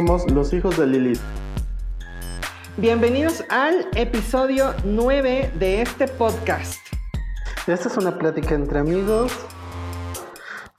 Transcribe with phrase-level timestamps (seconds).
[0.00, 1.20] Somos los hijos de Lilith.
[2.78, 6.78] Bienvenidos al episodio 9 de este podcast.
[7.66, 9.30] Esta es una plática entre amigos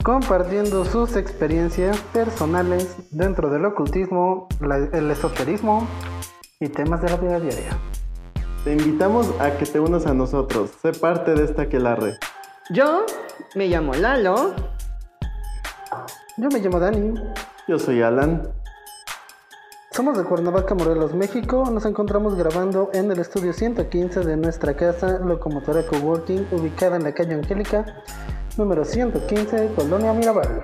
[0.02, 5.86] compartiendo sus experiencias personales dentro del ocultismo, la- el esoterismo
[6.58, 7.78] y temas de la vida diaria.
[8.64, 10.70] Te invitamos a que te unas a nosotros.
[10.82, 12.18] Sé parte de esta aquelarre.
[12.70, 13.06] Yo
[13.54, 14.52] me llamo Lalo.
[16.38, 17.14] Yo me llamo Dani.
[17.68, 18.52] Yo soy Alan.
[19.92, 21.68] Somos de Cuernavaca, Morelos, México.
[21.70, 27.12] Nos encontramos grabando en el estudio 115 de nuestra casa Locomotora Coworking, ubicada en la
[27.12, 28.02] calle Angélica,
[28.56, 30.62] número 115, Colonia Mirabal.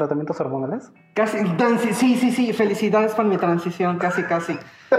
[0.00, 0.90] Tratamientos hormonales.
[1.14, 4.58] Casi, transi- sí, sí, sí, felicidades por mi transición, casi, casi.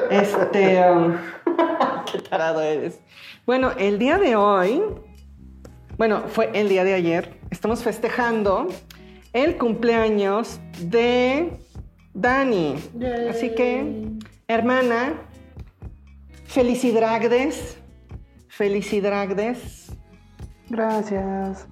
[0.10, 1.14] Este, um,
[2.12, 3.00] qué tarado eres.
[3.46, 4.82] Bueno, el día de hoy,
[5.98, 8.68] bueno, fue el día de ayer, estamos festejando
[9.34, 11.54] el cumpleaños de
[12.14, 12.76] Dani.
[13.30, 14.08] Así que,
[14.48, 15.14] hermana,
[16.46, 17.78] felicidades,
[18.48, 19.92] felicidades.
[20.70, 21.68] Gracias.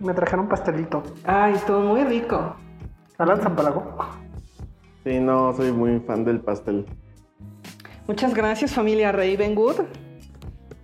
[0.00, 1.02] Me trajeron un pastelito.
[1.24, 2.54] Ay, estuvo muy rico.
[3.18, 3.96] Alan Zampalago.
[5.04, 6.86] Sí, no, soy muy fan del pastel.
[8.06, 9.80] Muchas gracias familia Ravenwood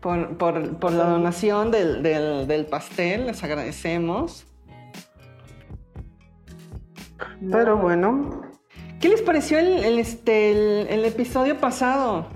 [0.01, 4.47] por, por- por la donación del, del- del pastel, les agradecemos.
[7.51, 8.43] Pero bueno,
[9.01, 12.27] ¿Qué les pareció el, el, este, el, el episodio pasado?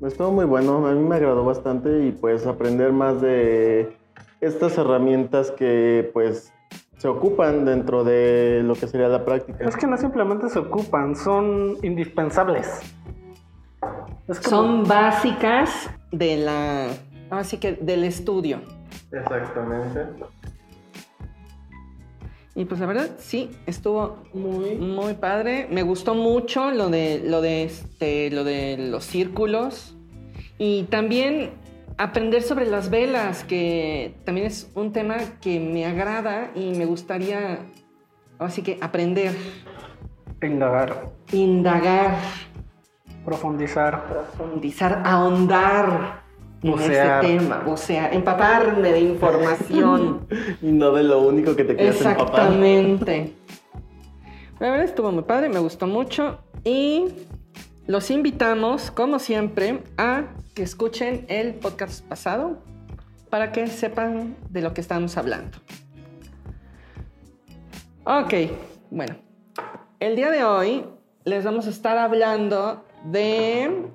[0.00, 3.96] Estuvo muy bueno, a mí me agradó bastante y pues aprender más de
[4.40, 6.52] estas herramientas que pues
[6.98, 9.64] se ocupan dentro de lo que sería la práctica.
[9.64, 12.80] es que no simplemente se ocupan, son indispensables.
[14.28, 16.86] Es como- Son básicas de la,
[17.30, 18.60] así que del estudio.
[19.12, 20.00] Exactamente.
[22.56, 25.66] Y pues la verdad, sí, estuvo muy, muy padre.
[25.70, 29.96] Me gustó mucho lo de, lo de, este, lo de los círculos.
[30.56, 31.50] Y también
[31.98, 37.58] aprender sobre las velas, que también es un tema que me agrada y me gustaría,
[38.38, 39.34] así que aprender,
[40.42, 42.16] Indagar, indagar,
[43.24, 44.04] profundizar.
[44.06, 46.22] profundizar, ahondar
[46.62, 47.24] en Bucear.
[47.24, 50.26] ese tema, o sea, empaparme de información.
[50.62, 52.26] Y no de lo único que te quieres empapar.
[52.26, 53.32] Exactamente.
[54.60, 57.06] La verdad estuvo muy padre, me gustó mucho y
[57.86, 60.24] los invitamos, como siempre, a
[60.54, 62.58] que escuchen el podcast pasado
[63.28, 65.58] para que sepan de lo que estamos hablando.
[68.04, 68.34] Ok,
[68.90, 69.16] bueno,
[70.00, 70.84] el día de hoy
[71.24, 73.88] les vamos a estar hablando de...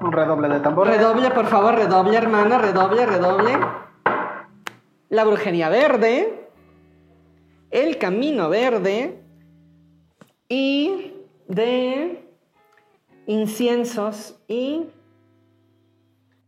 [0.00, 0.96] Un redoble de tambores.
[0.96, 3.58] Redoble, por favor, redoble, hermana, redoble, redoble.
[5.08, 6.48] La brujería verde,
[7.70, 9.22] el camino verde
[10.48, 11.14] y
[11.48, 12.29] de
[13.26, 14.86] inciensos y...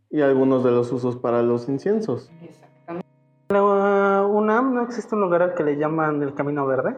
[0.09, 2.31] Y algunos de los usos para los inciensos.
[2.41, 3.07] Exactamente.
[3.49, 6.95] En la UNAM no existe un lugar al que le llaman el Camino Verde.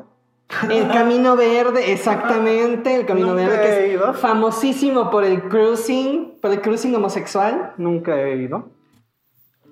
[0.69, 4.11] El camino verde, exactamente, el camino Nunca verde he que ido.
[4.11, 7.73] es famosísimo por el cruising, por el cruising homosexual.
[7.77, 8.69] Nunca he ido.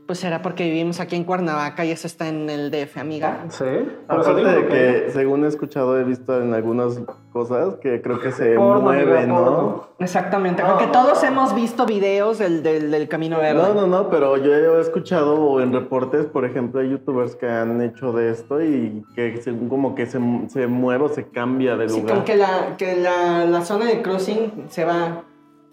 [0.05, 3.45] Pues será porque vivimos aquí en Cuernavaca y eso está en el DF, amiga.
[3.47, 3.63] Sí.
[4.09, 6.99] Aparte de que, según he escuchado, he visto en algunas
[7.31, 9.35] cosas que creo que se Porno, mueve, amiga, ¿no?
[9.45, 9.87] porno.
[9.99, 13.61] Exactamente, creo que todos hemos visto videos del, del, del camino verde.
[13.61, 17.81] No, no, no, pero yo he escuchado en reportes, por ejemplo, hay youtubers que han
[17.81, 21.87] hecho de esto y que según como que se, se mueve o se cambia de
[21.87, 22.13] Sí, lugar.
[22.15, 25.23] como que la, que la, la zona de cruising se va,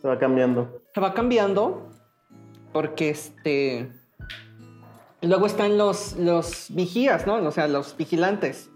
[0.01, 0.81] Se va cambiando.
[0.95, 1.89] se va cambiando
[2.73, 3.91] porque este...
[5.23, 7.37] Luego están los, los vigías, ¿no?
[7.37, 8.71] O sea, los vigilantes.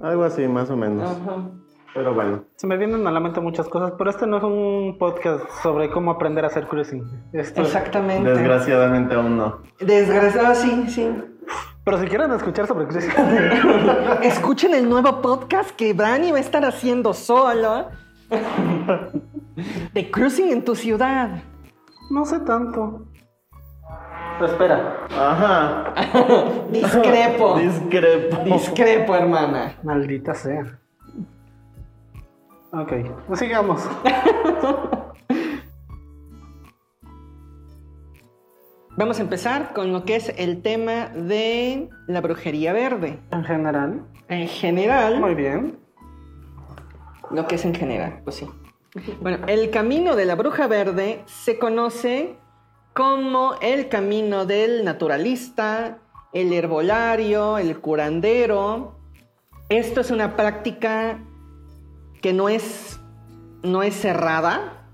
[0.00, 1.08] Algo así, más o menos.
[1.10, 1.48] Ajá.
[1.94, 2.44] Pero bueno.
[2.56, 5.90] Se me vienen a la mente muchas cosas, pero este no es un podcast sobre
[5.90, 7.02] cómo aprender a hacer cruising.
[7.32, 8.30] Esto es- Exactamente.
[8.30, 9.58] Desgraciadamente aún no.
[9.80, 11.08] Desgraciado, sí, sí.
[11.84, 13.10] Pero si quieren escuchar sobre cruising,
[14.22, 17.88] Escuchen el nuevo podcast que Brani va a estar haciendo solo.
[19.92, 21.42] De cruising en tu ciudad.
[22.10, 23.06] No sé tanto.
[24.40, 25.06] Pero espera.
[25.10, 25.92] Ajá.
[26.72, 27.58] Discrepo.
[27.60, 28.36] Discrepo.
[28.44, 29.74] Discrepo, hermana.
[29.82, 30.78] Maldita sea.
[32.72, 32.92] Ok,
[33.26, 33.86] pues sigamos.
[38.96, 43.18] Vamos a empezar con lo que es el tema de la brujería verde.
[43.32, 44.06] En general.
[44.28, 45.78] En general, Muy bien.
[47.30, 48.48] lo que es en general, pues sí.
[49.20, 52.38] Bueno, el camino de la bruja verde se conoce
[52.94, 55.98] como el camino del naturalista,
[56.32, 58.98] el herbolario, el curandero.
[59.68, 61.24] Esto es una práctica
[62.20, 63.00] que no es,
[63.62, 64.88] no es cerrada,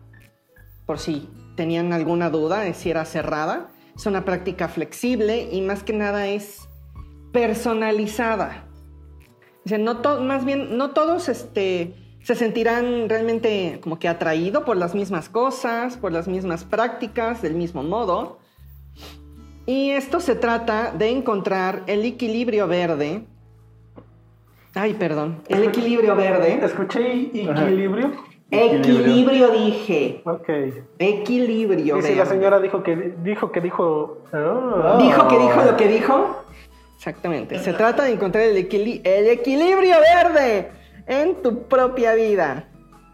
[0.87, 3.69] por si tenían alguna duda de si era cerrada.
[3.95, 6.69] Es una práctica flexible y más que nada es
[7.33, 8.67] personalizada.
[9.65, 9.79] O sea,
[10.21, 11.95] más bien, no todos este,
[12.27, 17.55] se sentirán realmente como que atraídos por las mismas cosas, por las mismas prácticas, del
[17.55, 18.39] mismo modo.
[19.65, 23.23] Y esto se trata de encontrar el equilibrio verde.
[24.75, 25.41] Ay, perdón.
[25.47, 26.59] El equilibrio verde.
[26.65, 28.11] Escuché i- equilibrio.
[28.51, 30.21] Equilibrio dije.
[30.25, 30.49] Ok.
[30.99, 32.17] Equilibrio Y si verde.
[32.17, 34.19] la señora dijo que dijo que dijo.
[34.33, 34.99] ah.
[35.01, 36.43] ¿Dijo que dijo lo que dijo?
[36.97, 37.61] Exactamente.
[37.61, 40.71] Se trata de encontrar el, equili- el equilibrio verde
[41.07, 42.69] en tu propia vida.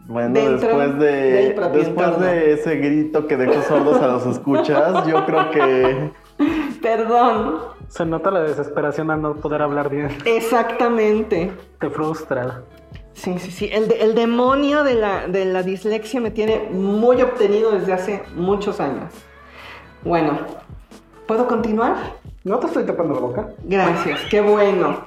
[0.05, 2.17] Bueno, Dentro después de después entorno.
[2.25, 6.11] de ese grito que dejó sordos a los escuchas, yo creo que
[6.81, 7.59] Perdón.
[7.87, 10.09] Se nota la desesperación al no poder hablar bien.
[10.25, 11.51] Exactamente.
[11.79, 12.63] Te frustra.
[13.13, 13.69] Sí, sí, sí.
[13.71, 18.23] El, de- el demonio de la, de la dislexia me tiene muy obtenido desde hace
[18.35, 19.13] muchos años.
[20.03, 20.39] Bueno,
[21.27, 21.95] ¿puedo continuar?
[22.43, 23.49] No te estoy tapando la boca.
[23.63, 25.05] Gracias, qué bueno.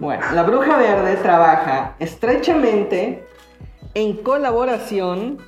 [0.00, 3.26] Bueno, la bruja verde trabaja estrechamente
[3.94, 5.38] en colaboración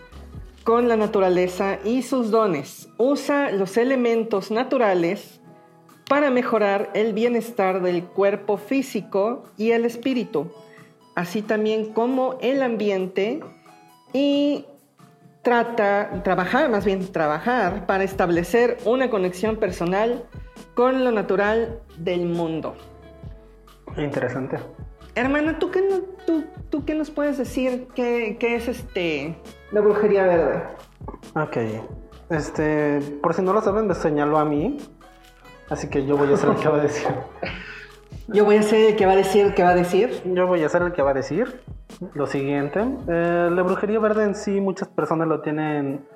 [0.65, 2.89] con la naturaleza y sus dones.
[2.99, 5.41] Usa los elementos naturales
[6.09, 10.51] para mejorar el bienestar del cuerpo físico y el espíritu,
[11.15, 13.41] así también como el ambiente
[14.13, 14.65] y
[15.43, 20.25] trata, trabajar, más bien trabajar para establecer una conexión personal
[20.75, 22.77] con lo natural del mundo.
[23.97, 24.59] Interesante.
[25.15, 29.37] Hermana, ¿tú qué, no- tú, tú qué nos puedes decir qué, qué es este
[29.73, 30.63] la brujería verde?
[31.35, 31.57] Ok.
[32.31, 34.77] Este, por si no lo saben, me señaló a mí.
[35.71, 37.09] Así que yo voy a ser el que va a decir.
[38.29, 40.21] Yo voy a ser el que va a decir que va a decir.
[40.25, 41.61] Yo voy a ser el que va a decir
[42.15, 42.81] lo siguiente.
[43.09, 46.07] Eh, la brujería verde en sí, muchas personas lo tienen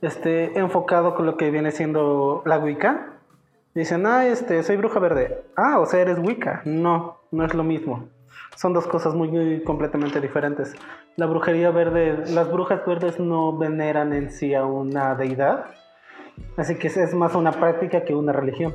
[0.00, 3.14] este, enfocado con lo que viene siendo la Wicca.
[3.74, 5.44] Dicen, ah, este, soy bruja verde.
[5.56, 6.62] Ah, o sea, eres Wicca.
[6.64, 8.08] No, no es lo mismo.
[8.56, 10.74] Son dos cosas muy, muy completamente diferentes.
[11.16, 15.66] La brujería verde, las brujas verdes no veneran en sí a una deidad.
[16.56, 18.74] Así que es más una práctica que una religión.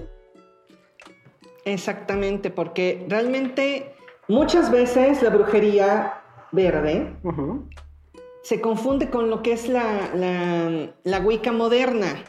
[1.66, 3.96] Exactamente, porque realmente
[4.28, 7.14] muchas veces la brujería verde
[8.44, 12.24] se confunde con lo que es la, la, la Wicca moderna.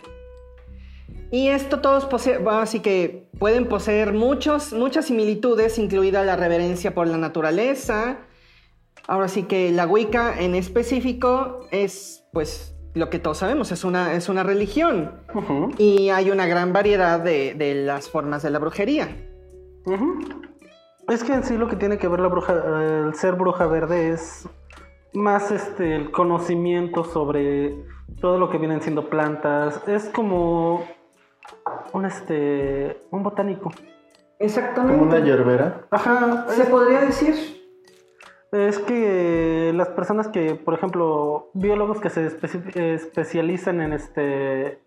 [1.31, 7.07] Y esto todos poseen, así que pueden poseer muchos, muchas similitudes, incluida la reverencia por
[7.07, 8.19] la naturaleza.
[9.07, 14.15] Ahora sí que la Wicca en específico es, pues, lo que todos sabemos, es una,
[14.15, 15.21] es una religión.
[15.77, 19.15] Y hay una gran variedad de, de las formas de la brujería.
[21.09, 22.53] Es que en sí lo que tiene que ver la bruja,
[23.05, 24.49] el ser bruja verde es
[25.15, 27.75] más este el conocimiento sobre
[28.21, 29.81] todo lo que vienen siendo plantas.
[29.87, 30.85] Es como
[31.93, 33.71] un este un botánico.
[34.39, 34.99] Exactamente.
[34.99, 35.87] como una yerbera.
[35.91, 36.47] Ajá.
[36.51, 37.35] Se podría decir.
[38.53, 44.79] Es que las personas que, por ejemplo, biólogos que se especi- especializan en este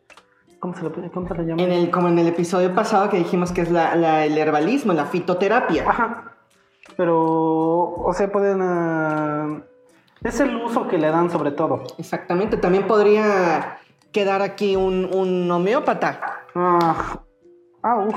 [0.59, 1.61] ¿cómo se le, cómo se llama?
[1.61, 4.93] En el, como en el episodio pasado que dijimos que es la, la- el herbalismo,
[4.93, 5.89] la fitoterapia.
[5.89, 6.33] Ajá.
[6.97, 8.59] Pero, o sea, pueden...
[8.61, 9.61] ah,
[10.23, 11.83] es el uso que le dan sobre todo.
[11.97, 12.57] Exactamente.
[12.57, 13.77] También podría
[14.11, 16.19] quedar aquí un, un homeópata.
[16.55, 17.19] Ah,
[17.83, 18.07] au.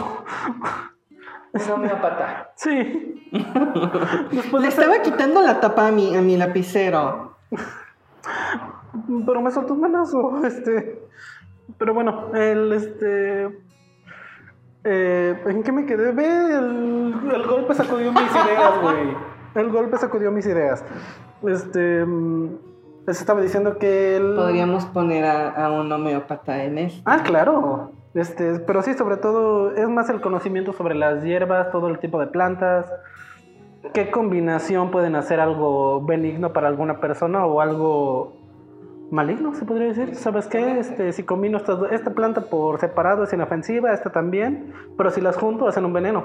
[1.54, 2.52] Un homeópata.
[2.56, 3.30] Sí.
[4.32, 7.36] Después Le de estaba quitando la tapa a mi, a mi lapicero.
[9.26, 11.01] Pero me soltó un manazo, este...
[11.78, 13.48] Pero bueno, el, este...
[14.84, 16.12] eh, ¿En qué me quedé?
[16.12, 19.16] Ve, el, el golpe sacudió mis ideas, güey.
[19.54, 20.84] El golpe sacudió mis ideas.
[21.46, 22.04] Este...
[22.04, 22.48] mm,
[23.06, 24.34] Les estaba diciendo que el...
[24.34, 27.02] Podríamos poner a, a un homeópata en esto.
[27.04, 27.92] Ah, claro.
[28.14, 32.20] Este, pero sí, sobre todo es más el conocimiento sobre las hierbas, todo el tipo
[32.20, 32.86] de plantas.
[33.94, 38.36] ¿qué combinación pueden hacer algo benigno para alguna persona o algo
[39.12, 40.14] maligno, se podría decir?
[40.16, 40.78] ¿Sabes qué?
[40.80, 45.36] Este, si combino estas, esta planta por separado es inofensiva, esta también, pero si las
[45.36, 46.24] junto hacen un veneno.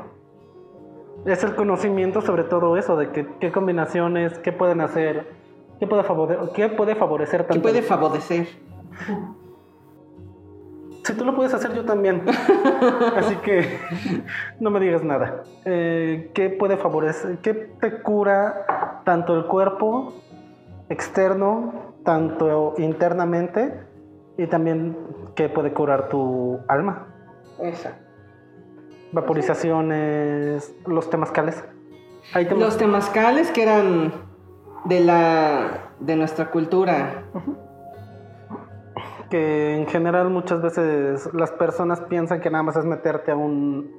[1.25, 5.27] Es el conocimiento sobre todo eso, de que, qué combinaciones, qué pueden hacer,
[5.79, 8.47] qué puede, favore- qué puede favorecer ¿Qué puede favorecer?
[11.03, 12.21] Si tú lo puedes hacer, yo también.
[13.15, 13.79] Así que
[14.59, 15.43] no me digas nada.
[15.63, 17.37] Eh, ¿Qué puede favorecer?
[17.37, 20.13] ¿Qué te cura tanto el cuerpo
[20.89, 23.81] externo, tanto internamente?
[24.37, 24.97] Y también,
[25.35, 27.07] ¿qué puede curar tu alma?
[27.59, 27.99] Esa.
[29.11, 31.65] Vaporizaciones, los temazcales.
[32.57, 34.13] Los temazcales que eran
[34.85, 37.25] de la de nuestra cultura.
[39.29, 43.91] que en general muchas veces las personas piensan que nada más es meterte a un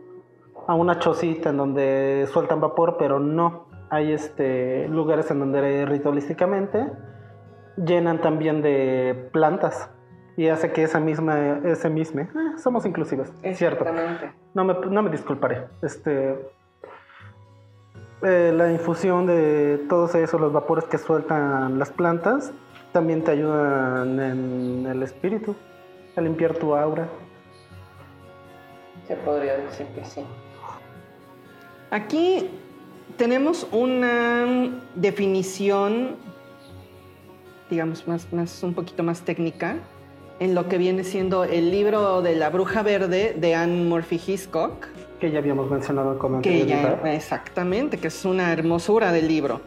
[0.67, 3.67] a una chocita en donde sueltan vapor, pero no.
[3.91, 6.87] Hay este lugares en donde ritualísticamente
[7.85, 9.91] llenan también de plantas
[10.37, 13.85] y hace que esa misma ese mismo eh, somos inclusivos, cierto.
[14.55, 15.67] No me, no me disculparé.
[15.83, 16.37] Este
[18.23, 22.53] eh, la infusión de todos esos los vapores que sueltan las plantas
[22.93, 25.55] también te ayudan en el espíritu,
[26.17, 27.07] a limpiar tu aura.
[29.07, 30.25] Se podría decir que sí.
[31.91, 32.51] Aquí
[33.17, 36.17] tenemos una definición,
[37.71, 39.77] digamos, más, más, un poquito más técnica,
[40.41, 44.87] en lo que viene siendo el libro de la bruja verde de Anne Murphy Hiscock,
[45.19, 49.61] que ya habíamos mencionado con que ella, exactamente, que es una hermosura del libro.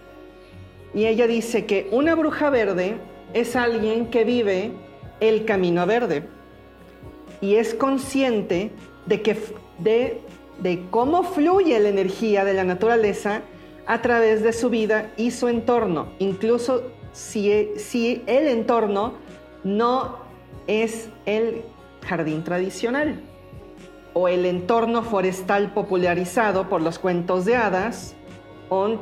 [0.93, 2.97] Y ella dice que una bruja verde
[3.33, 4.71] es alguien que vive
[5.19, 6.23] el camino verde
[7.41, 8.71] y es consciente
[9.05, 9.37] de, que,
[9.79, 10.21] de,
[10.59, 13.41] de cómo fluye la energía de la naturaleza
[13.87, 19.13] a través de su vida y su entorno, incluso si, e- si el entorno
[19.63, 20.17] no
[20.67, 21.61] es el
[22.07, 23.19] jardín tradicional
[24.13, 28.15] o el entorno forestal popularizado por los cuentos de hadas
[28.69, 28.97] o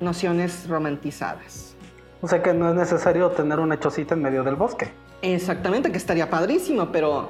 [0.00, 1.74] nociones romantizadas.
[2.22, 4.88] O sea que no es necesario tener una chocita en medio del bosque.
[5.20, 7.28] Exactamente, que estaría padrísimo, pero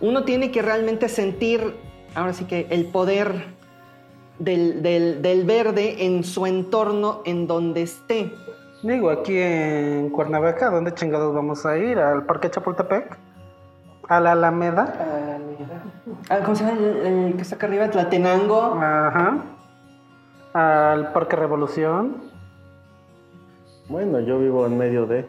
[0.00, 1.74] uno tiene que realmente sentir,
[2.14, 3.44] ahora sí que el poder
[4.38, 8.32] del, del- del verde en su entorno, en donde esté.
[8.82, 11.98] Digo, aquí en Cuernavaca, ¿dónde chingados vamos a ir?
[11.98, 13.16] ¿Al Parque Chapultepec?
[14.08, 14.92] ¿A la Alameda?
[16.28, 17.88] Ah, ¿Cómo se llama el, el que está acá arriba?
[17.88, 18.74] Tlatenango.
[18.74, 19.38] Ajá.
[20.52, 22.16] ¿Al Parque Revolución?
[23.88, 25.26] Bueno, yo vivo en medio de,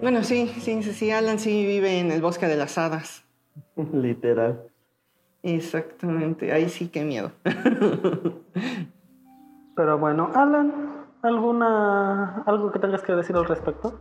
[0.00, 3.24] Bueno, sí, sí, sí, sí, Alan sí vive en el bosque de las hadas.
[3.92, 4.62] literal.
[5.42, 7.32] Exactamente, ahí sí, qué miedo.
[9.74, 10.72] Pero bueno, Alan,
[11.22, 13.98] ¿alguna algo que tengas que decir al respecto?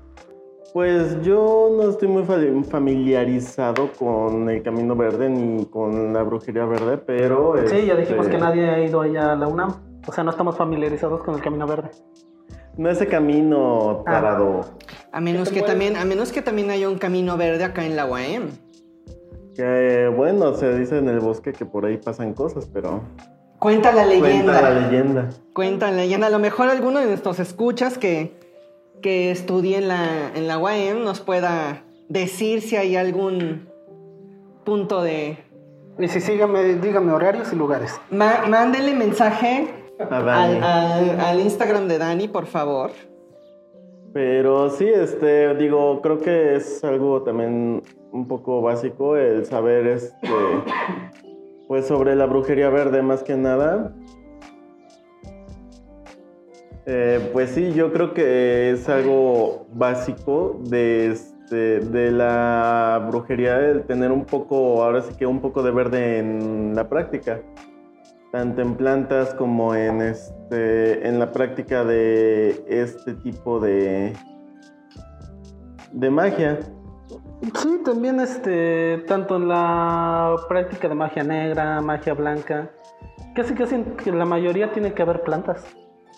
[0.73, 2.23] Pues yo no estoy muy
[2.63, 7.55] familiarizado con el Camino Verde ni con la brujería verde, pero...
[7.67, 9.73] Sí, ya dijimos este, que nadie ha ido allá a la UNAM.
[10.07, 11.91] O sea, no estamos familiarizados con el Camino Verde.
[12.77, 14.11] No ese camino Ah.
[14.11, 14.61] tarado.
[15.11, 17.97] A menos que puedes- también, a menos que también haya un camino verde acá en
[17.97, 18.51] la UAM.
[19.53, 23.01] Que bueno, se dice en el bosque que por ahí pasan cosas, pero...
[23.61, 24.53] Cuenta la leyenda.
[24.53, 25.29] Cuenta la leyenda.
[25.53, 26.27] Cuenta la leyenda.
[26.27, 28.31] A lo mejor alguno de nuestros escuchas que,
[29.03, 33.67] que estudie en la, en la UAM nos pueda decir si hay algún
[34.65, 35.37] punto de...
[35.99, 37.93] Y si síganme, díganme horarios y lugares.
[38.09, 39.67] Ma- mándenle mensaje
[40.09, 40.55] A Dani.
[40.57, 42.89] al, al- al Instagram de Dani, por favor.
[44.11, 50.27] Pero sí, este, digo, creo que es algo también un poco básico el saber, este,
[51.71, 53.93] pues sobre la brujería verde más que nada.
[56.85, 63.83] Eh, pues sí, yo creo que es algo básico de, este, de la brujería, el
[63.83, 67.39] tener un poco, ahora sí que un poco de verde en la práctica
[68.33, 74.11] tanto en plantas como en este en la práctica de este tipo de
[75.93, 76.59] de magia.
[77.41, 82.69] Sí, también este, tanto en la práctica de magia negra, magia blanca,
[83.35, 85.65] casi casi en la mayoría tiene que haber plantas.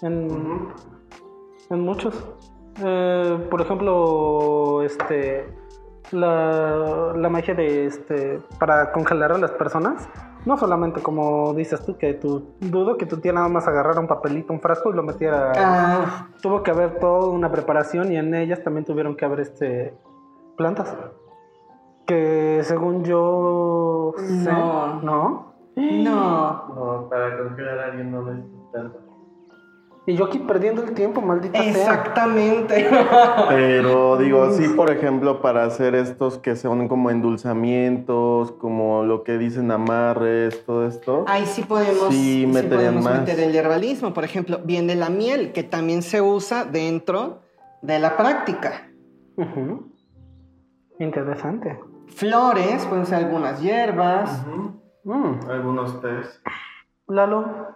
[0.02, 0.68] En,
[1.70, 2.14] en muchos.
[2.84, 5.46] Eh, por ejemplo, este
[6.12, 10.10] la, la magia de este para congelar a las personas.
[10.46, 14.08] No solamente como dices tú, que tú dudo que tu tía nada más agarrara un
[14.08, 15.54] papelito, un frasco y lo metiera.
[15.56, 19.94] Ah, Tuvo que haber toda una preparación y en ellas también tuvieron que haber este
[20.58, 20.96] plantas.
[22.06, 25.02] Que según yo sé, No.
[25.02, 25.54] ¿no?
[25.76, 26.68] no.
[26.76, 29.00] No, para congelar a alguien no necesitas tanto.
[30.06, 31.70] Y yo aquí perdiendo el tiempo, maldita sea.
[31.72, 32.90] Exactamente.
[33.50, 39.38] Pero digo, sí, por ejemplo, para hacer estos que son como endulzamientos, como lo que
[39.38, 41.24] dicen amarres, todo esto.
[41.26, 43.20] Ahí sí podemos, Sí, sí podemos más.
[43.22, 44.14] meter el herbalismo.
[44.14, 47.40] Por ejemplo, viene la miel, que también se usa dentro
[47.82, 48.90] de la práctica.
[49.38, 49.86] Ujú.
[51.00, 51.80] Interesante.
[52.08, 54.46] Flores, pueden ser algunas hierbas.
[55.04, 55.50] Mm.
[55.50, 56.46] Algunos test.
[57.08, 57.76] Lalo,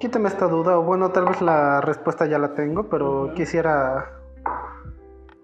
[0.00, 4.12] quítame esta duda, o bueno, tal vez la respuesta ya la tengo, pero quisiera...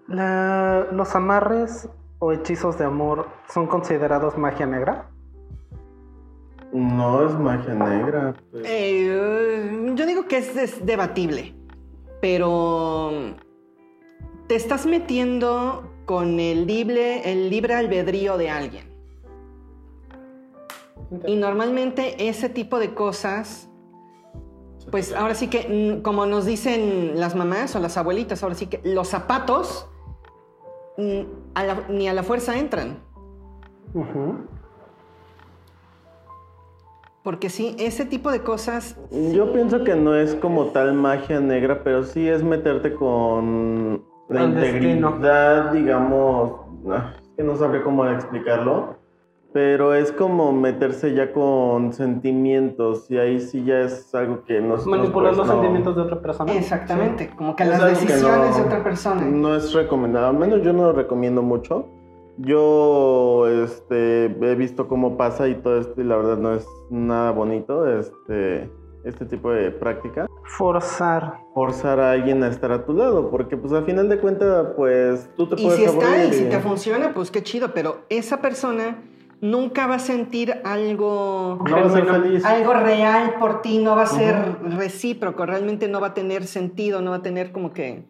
[0.07, 1.89] La- ¿Los amarres
[2.19, 5.09] o hechizos de amor son considerados magia negra?
[6.73, 8.33] No es magia negra.
[8.51, 8.63] pues.
[8.67, 11.55] Eh, yo digo que es, es debatible,
[12.21, 13.11] pero
[14.47, 18.93] te estás metiendo con el libre, el libre albedrío de alguien.
[21.27, 23.69] Y normalmente ese tipo de cosas,
[24.91, 28.67] pues ahora sí que, mm, como nos dicen las mamás o las abuelitas, ahora sí
[28.67, 29.87] que los zapatos
[30.97, 31.21] mm,
[31.55, 32.97] a la- ni a la fuerza entran.
[37.23, 38.95] Porque sí, ese tipo de cosas
[39.33, 44.41] Yo pienso que no es como tal magia negra, pero sí es meterte con la
[44.41, 45.09] Al destino.
[45.09, 46.53] integridad, digamos,
[46.89, 48.95] ah, que no sabré cómo explicarlo,
[49.53, 54.87] pero es como meterse ya con sentimientos y ahí sí ya es algo que nosotros
[54.97, 56.53] Manipular pues, los no- sentimientos de otra persona.
[56.53, 59.21] Exactamente, como que Es las algo que decisiones no- de otra persona.
[59.21, 61.87] No es recomendable, al menos yo no lo recomiendo mucho.
[62.37, 67.31] Yo este, he visto cómo pasa y todo esto y la verdad no es nada
[67.31, 68.69] bonito este,
[69.05, 70.25] este tipo de práctica.
[70.43, 71.39] Forzar.
[71.53, 75.29] Forzar a alguien a estar a tu lado, porque pues al final de cuentas pues
[75.35, 77.99] tú te Y puedes si está y si y- te funciona, pues qué chido, pero
[78.09, 78.97] esa persona
[79.41, 82.45] nunca va a sentir algo, no va a ser feliz.
[82.45, 84.35] algo real por ti, no va a ser
[84.77, 88.05] recíproco, realmente no va a tener sentido, no va a tener como que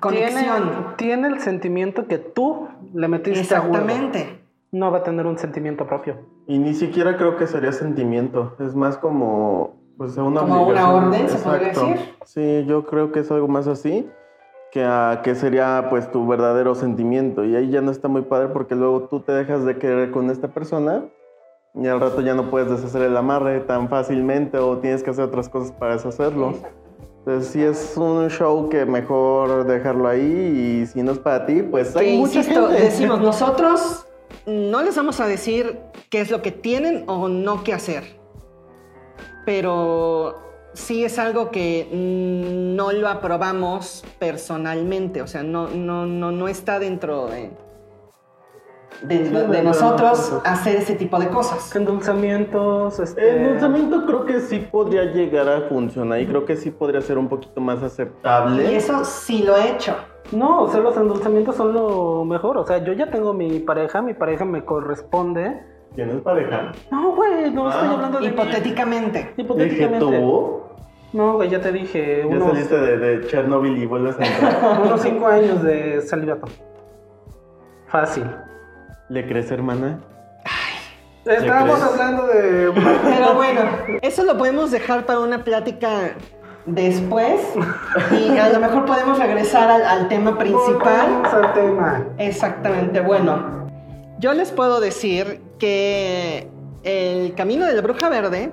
[0.00, 0.62] conexión.
[0.96, 3.40] Tiene, tiene el sentimiento que tú le metiste.
[3.40, 4.43] Exactamente.
[4.74, 6.16] No va a tener un sentimiento propio.
[6.48, 11.28] Y ni siquiera creo que sería sentimiento, es más como pues una Como una orden,
[11.28, 11.96] se podría decir.
[12.24, 14.10] Sí, yo creo que es algo más así
[14.72, 18.48] que, a- que sería pues tu verdadero sentimiento y ahí ya no está muy padre
[18.48, 21.04] porque luego tú te dejas de querer con esta persona
[21.74, 25.24] y al rato ya no puedes deshacer el amarre tan fácilmente o tienes que hacer
[25.26, 26.54] otras cosas para deshacerlo.
[27.20, 31.62] Entonces sí es un show que mejor dejarlo ahí y si no es para ti,
[31.62, 32.82] pues Que hay mucha insisto, gente.
[32.82, 34.06] decimos, nosotros
[34.46, 35.78] no les vamos a decir
[36.10, 38.04] qué es lo que tienen o no que hacer.
[39.46, 40.34] Pero
[40.72, 45.22] sí es algo que no lo aprobamos personalmente.
[45.22, 47.50] O sea, no, no, no, no está dentro de,
[49.02, 50.42] de, Sí, de de- de nosotros nosotros.
[50.46, 51.74] hacer ese tipo de cosas.
[51.76, 53.42] Endulzamientos, este...
[53.44, 57.28] Endulzamiento creo que sí podría llegar a funcionar y creo que sí podría ser un
[57.28, 58.72] poquito más aceptable.
[58.72, 59.94] Y eso sí lo he hecho.
[60.32, 62.56] No, o sea, los endulzamientos son lo mejor.
[62.58, 65.60] O sea, yo ya tengo mi pareja, mi pareja me corresponde.
[65.94, 66.72] ¿Tienes pareja?
[66.90, 67.92] No, güey, no estoy Ah.
[67.92, 68.32] hablando de mí.
[68.32, 69.18] Hipotéticamente.
[69.18, 70.04] Dije Hipotéticamente.
[70.06, 70.60] tú.
[71.12, 72.20] No, güey, ya te dije.
[72.22, 74.80] Ya Unos, saliste de, de Chernobyl y vuelves a entrar.
[74.84, 76.46] unos cinco años de celibato.
[77.86, 78.24] Fácil.
[79.08, 80.00] ¿Le crees, hermana?
[81.24, 82.72] Estábamos hablando de.
[83.04, 83.60] Pero bueno,
[84.02, 86.10] eso lo podemos dejar para una plática
[86.66, 87.40] después
[88.10, 91.22] y a lo mejor podemos regresar al, al tema principal.
[91.24, 92.06] Al tema.
[92.18, 93.64] Exactamente, bueno,
[94.18, 96.48] yo les puedo decir que
[96.82, 98.52] el camino de la bruja verde,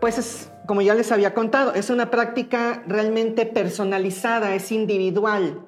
[0.00, 5.66] pues es, como ya les había contado, es una práctica realmente personalizada, es individual.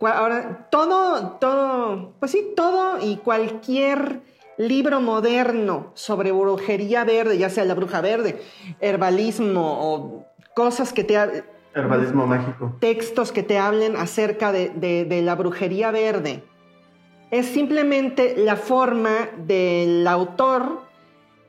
[0.00, 4.20] Ahora, todo, todo, pues sí, todo y cualquier
[4.58, 8.40] libro moderno sobre brujería verde, ya sea la bruja verde,
[8.80, 11.16] herbalismo o cosas que te,
[11.74, 12.76] Herbalismo mágico.
[12.80, 16.42] textos que te hablen acerca de, de- de la brujería verde.
[17.30, 20.82] Es simplemente la forma del autor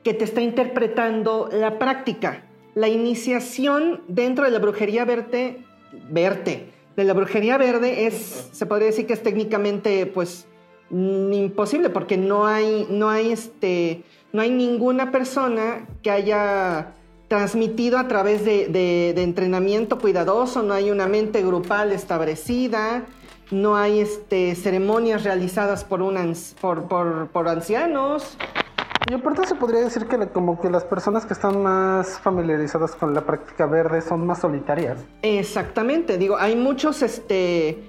[0.02, 2.44] que te está interpretando la práctica.
[2.74, 5.58] La iniciación dentro de la brujería verde,
[6.10, 10.46] verte, de la brujería verde es, se podría decir que es técnicamente, pues,
[10.90, 16.94] mm, imposible porque no hay, no hay este, no hay ninguna persona que haya
[17.28, 23.04] transmitido a través de, de- de entrenamiento cuidadoso, no hay una mente grupal establecida,
[23.50, 28.36] no hay este, ceremonias realizadas por, un por, por- por ancianos.
[29.08, 33.14] Y aparte se podría decir que como que las personas que están más familiarizadas con
[33.14, 34.98] la práctica verde son más solitarias.
[35.22, 37.84] Exactamente, digo, hay muchos este,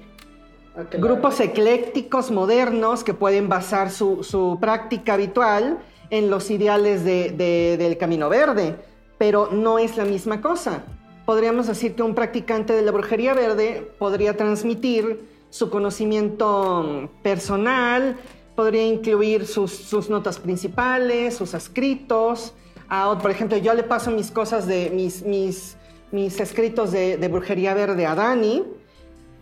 [1.00, 5.80] grupos eclécticos modernos que pueden basar su, su práctica habitual
[6.12, 8.76] en los ideales de- de- del camino verde,
[9.18, 10.84] pero no es la misma cosa.
[11.26, 18.18] podríamos decir que un practicante de la brujería verde podría transmitir su conocimiento personal,
[18.56, 22.54] podría incluir sus, sus notas principales, sus escritos.
[22.90, 25.78] A, por ejemplo, yo le paso mis cosas de mis, mis,
[26.12, 28.64] mis escritos de, de brujería verde a Dani,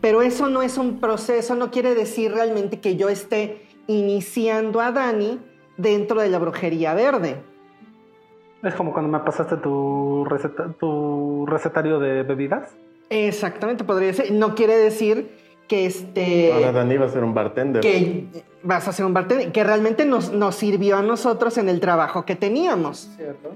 [0.01, 4.91] pero eso no es un proceso, no quiere decir realmente que yo esté iniciando a
[4.91, 5.39] Dani
[5.77, 7.41] dentro de la brujería verde.
[8.65, 12.71] Es como cuando me pasaste tu, receta, tu recetario de bebidas.
[13.09, 14.31] Exactamente, podría ser.
[14.31, 16.51] No quiere decir que este.
[16.51, 17.81] Ahora Dani va a ser un bartender.
[17.81, 18.27] que
[18.63, 22.25] vas a ser un bartender, que realmente nos, nos sirvió a nosotros en el trabajo
[22.25, 23.11] que teníamos.
[23.15, 23.53] ¿Cierto?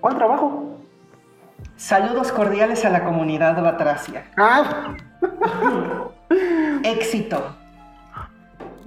[0.00, 0.78] ¿Cuál trabajo?
[1.76, 4.30] Saludos cordiales a la comunidad batracia.
[4.36, 4.94] Ah,
[6.84, 7.56] Éxito.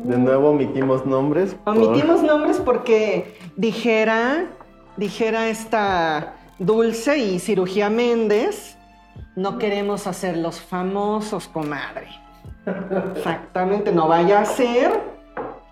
[0.04, 1.56] De nuevo omitimos nombres.
[1.56, 4.46] por- Omitimos nombres porque dijera,
[4.98, 8.78] dijera esta Dulce y Cirugía Méndez,
[9.36, 12.08] no queremos hacer los famosos, comadre.
[13.16, 14.92] Exactamente, no vaya a ser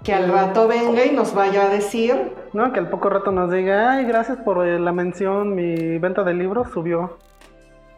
[0.04, 3.52] que al rato venga y nos vaya a decir, no, que al poco rato nos
[3.52, 7.18] diga, ay, gracias por eh, la mención, mi venta de libros subió.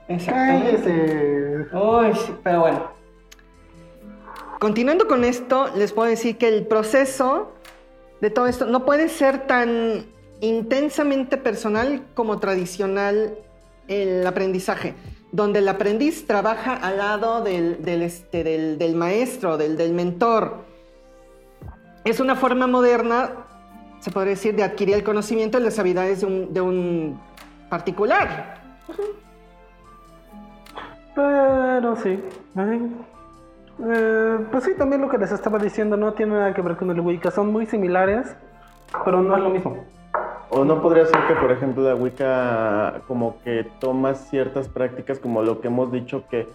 [0.07, 0.71] exactamente.
[0.81, 1.75] Cállese.
[1.75, 2.98] Uy, sí, pero bueno.
[4.59, 7.53] Continuando con esto, les puedo decir que el proceso
[8.19, 10.05] de todo esto no puede ser tan
[10.41, 13.37] intensamente personal como tradicional
[13.87, 14.95] el aprendizaje,
[15.31, 20.65] donde el aprendiz trabaja al lado del, del, este, maestro, del, mentor.
[22.03, 23.31] Es una forma moderna,
[24.01, 27.21] se podría decir, de adquirir el conocimiento y las habilidades de un, de un
[27.69, 28.59] particular.
[31.15, 32.19] Pero sí.
[32.55, 32.91] ay.
[33.87, 36.89] Eh, pues sí, también lo que les estaba diciendo no tiene nada que ver con
[36.91, 37.31] el Wicca.
[37.31, 38.35] Son muy similares,
[39.05, 39.77] pero no es lo mismo.
[40.49, 45.43] O no podría ser que, por ejemplo, la Wicca como que toma ciertas prácticas, como
[45.43, 46.47] lo que hemos dicho, que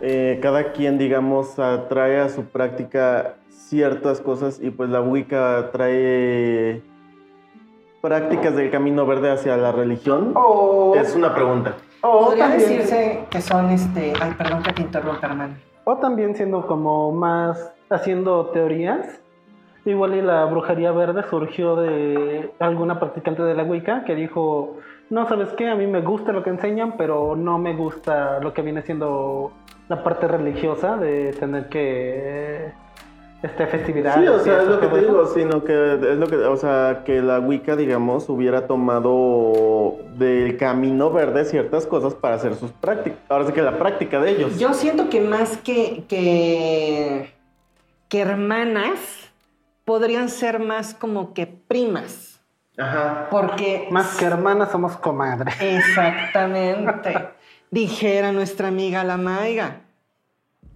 [0.00, 6.82] eh, cada quien, digamos, atrae a su práctica ciertas cosas y pues la Wicca trae
[8.00, 10.32] prácticas del camino verde hacia la religión.
[10.34, 11.74] O, Es una pregunta.
[12.02, 14.12] o Podría también, decirse que son este.
[14.20, 15.54] Ay, perdón que te interrumpa, hermano.
[15.90, 19.22] O también siendo como más haciendo teorías.
[19.86, 24.76] Igual y la brujería verde surgió de alguna practicante de la Wicca que dijo,
[25.08, 25.66] no, ¿sabes qué?
[25.70, 29.50] A mí me gusta lo que enseñan, pero no me gusta lo que viene siendo
[29.88, 32.70] la parte religiosa de tener que...
[33.42, 34.20] Este, festividades.
[34.20, 37.02] Sí, o sea, es lo que te digo, sino que es lo que, o sea,
[37.04, 43.20] que la Wicca, digamos, hubiera tomado del camino verde ciertas cosas para hacer sus prácticas.
[43.28, 44.58] Ahora sí que la práctica de ellos.
[44.58, 47.32] Yo siento que más que, que,
[48.08, 48.98] que hermanas,
[49.84, 52.40] podrían ser más como que primas.
[52.76, 53.28] Ajá.
[53.30, 53.86] Porque.
[53.92, 55.54] Más que hermanas somos comadres.
[55.60, 57.14] Exactamente.
[57.70, 59.82] Dijera nuestra amiga la Maiga.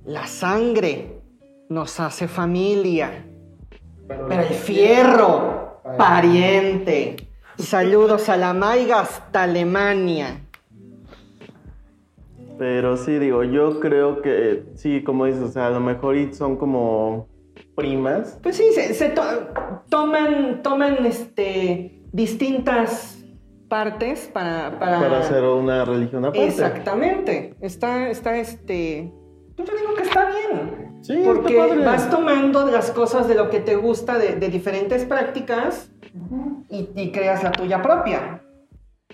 [0.04, 1.21] La sangre
[1.72, 3.24] nos hace familia.
[4.06, 7.16] Pero el fierro, pariente.
[7.58, 10.40] Saludos a la Maiga hasta Alemania.
[12.58, 16.56] Pero sí, digo, yo creo que sí, como dices, o sea, a lo mejor son
[16.56, 17.26] como
[17.74, 18.38] primas.
[18.42, 19.48] Pues sí, se, se to-
[19.88, 23.24] toman, toman este, distintas
[23.68, 25.00] partes para, para...
[25.00, 26.46] Para hacer una religión aparte.
[26.46, 27.54] Exactamente.
[27.60, 29.10] Está, está este...
[29.56, 30.81] Yo digo que está bien.
[31.02, 31.84] Sí, está Porque padre.
[31.84, 35.90] vas tomando las cosas de lo que te gusta de, de diferentes prácticas
[36.70, 38.40] y, y creas la tuya propia.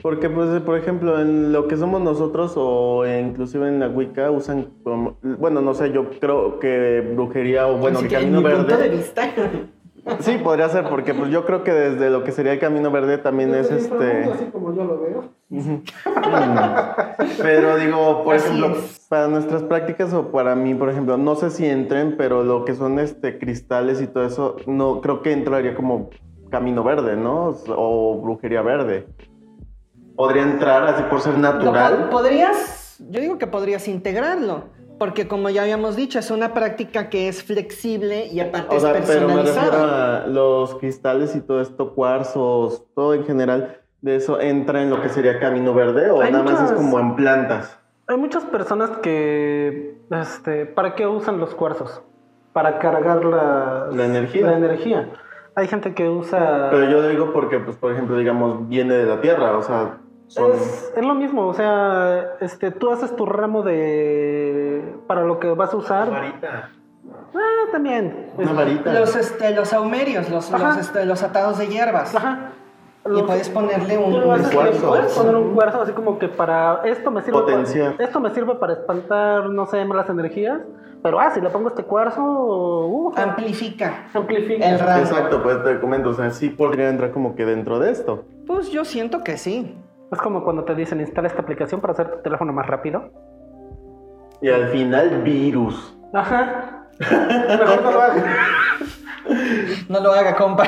[0.00, 4.68] Porque, pues, por ejemplo, en lo que somos nosotros o inclusive en la Wicca usan,
[4.84, 8.76] como- bueno, no sé, yo creo que brujería o bueno, Así el camino mi punto
[8.76, 8.96] de verde.
[8.96, 9.22] vista.
[10.20, 13.18] Sí, podría ser, porque pues yo creo que desde lo que sería el camino verde
[13.18, 14.24] también es este.
[14.24, 15.24] Así como yo lo veo.
[15.50, 15.82] Ujú.
[17.42, 19.06] Pero digo, por Así ejemplo, es.
[19.08, 22.74] para nuestras prácticas o para mí, por ejemplo, no sé si entren, pero lo que
[22.74, 26.10] son este cristales y todo eso, no creo que entraría como
[26.50, 27.54] camino verde, ¿no?
[27.68, 29.06] O brujería verde.
[30.16, 32.08] Podría entrar así por ser natural.
[32.10, 34.64] podrías, yo digo que podrías integrarlo,
[34.98, 38.98] porque como ya habíamos dicho, es una práctica que es flexible y aparte O sea,
[38.98, 40.24] es pero me refiero personalizada.
[40.24, 45.00] a los cristales y todo esto, cuarzos, todo en general, de eso entra en lo
[45.02, 47.78] que sería camino verde o Hay nada más es como en plantas.
[48.06, 52.02] Hay muchas personas que, este, ¿para qué usan los cuarzos?
[52.52, 54.46] Para cargar la, La energía.
[54.46, 55.08] La energía.
[55.54, 56.68] Hay gente que usa...
[56.70, 59.98] Pero yo digo porque, pues, por ejemplo, digamos, viene de la tierra, o sea,
[60.28, 60.52] son...
[60.52, 64.94] Es, es lo mismo, o sea, este, tú haces tu ramo de...
[65.06, 66.10] para lo que vas a usar.
[66.10, 66.70] varita.
[67.34, 68.30] Ah, también.
[68.36, 68.92] Una varita.
[68.92, 72.14] Los, este, los aumerios, los, los, este, los atados de hierbas.
[72.14, 72.52] Ajá.
[73.16, 74.88] Y puedes ponerle un, que cuarzo.
[74.88, 77.92] Puedes poner un cuarzo así como que para esto me sirve Potenciar.
[77.92, 80.60] para, esto me sirve para espantar no sé malas energías
[81.02, 85.00] pero ah si le pongo este cuarzo uh, amplifica amplifica el rango.
[85.00, 88.24] Exacto, pues te comento, o sea, sí podría entrar como que dentro de esto.
[88.46, 89.76] Pues yo siento que sí.
[90.10, 93.10] Es como cuando te dicen instala esta aplicación para hacer tu teléfono más rápido
[94.40, 95.96] Y al final, virus.
[96.12, 98.24] ajá mejor no lo hagas
[99.88, 100.64] No lo haga, compa.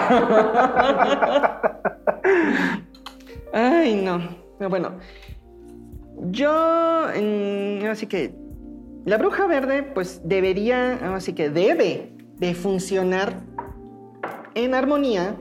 [3.52, 4.20] Ay, no.
[4.58, 4.92] Pero Bueno,
[6.30, 7.06] yo,
[7.90, 8.34] así que
[9.06, 13.32] la bruja verde, pues debería, así que debe de funcionar
[14.54, 15.36] en armonía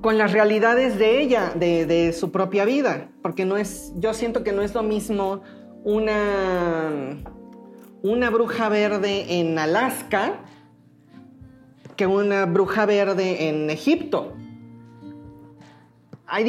[0.00, 4.52] con las realidades de ella, de, su propia vida, porque no es, yo siento que
[4.52, 5.42] no es lo mismo
[5.84, 7.18] una,
[8.02, 10.40] una bruja verde en Alaska
[11.96, 14.32] que una bruja verde en Egipto.
[16.26, 16.44] Hay,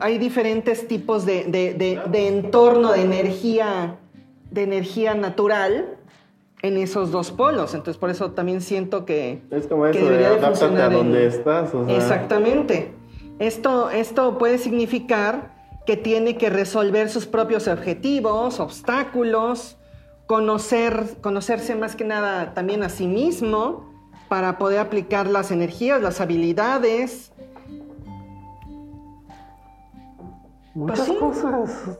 [0.00, 3.98] hay diferentes tipos de- de- de entorno, de energía,
[4.50, 5.98] de energía natural
[6.62, 7.74] en esos dos polos.
[7.74, 10.92] Entonces, por eso también siento que, Es como que eso de debería de a en-
[10.92, 11.74] donde estás.
[11.74, 12.92] O sea, Exactamente.
[13.38, 15.52] Esto, esto puede significar
[15.86, 19.76] que tiene que resolver sus propios objetivos, obstáculos,
[20.26, 23.90] conocer, conocerse más que nada también a sí mismo
[24.28, 27.32] para poder aplicar las energías, las habilidades.
[30.74, 31.16] muchas sí.
[31.16, 31.98] cosas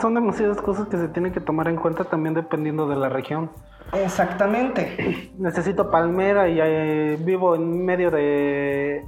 [0.00, 3.50] son demasiadas cosas que se tienen que tomar en cuenta también dependiendo de la región
[3.92, 5.32] Exactamente.
[5.38, 9.04] necesito palmera y eh, vivo en medio de,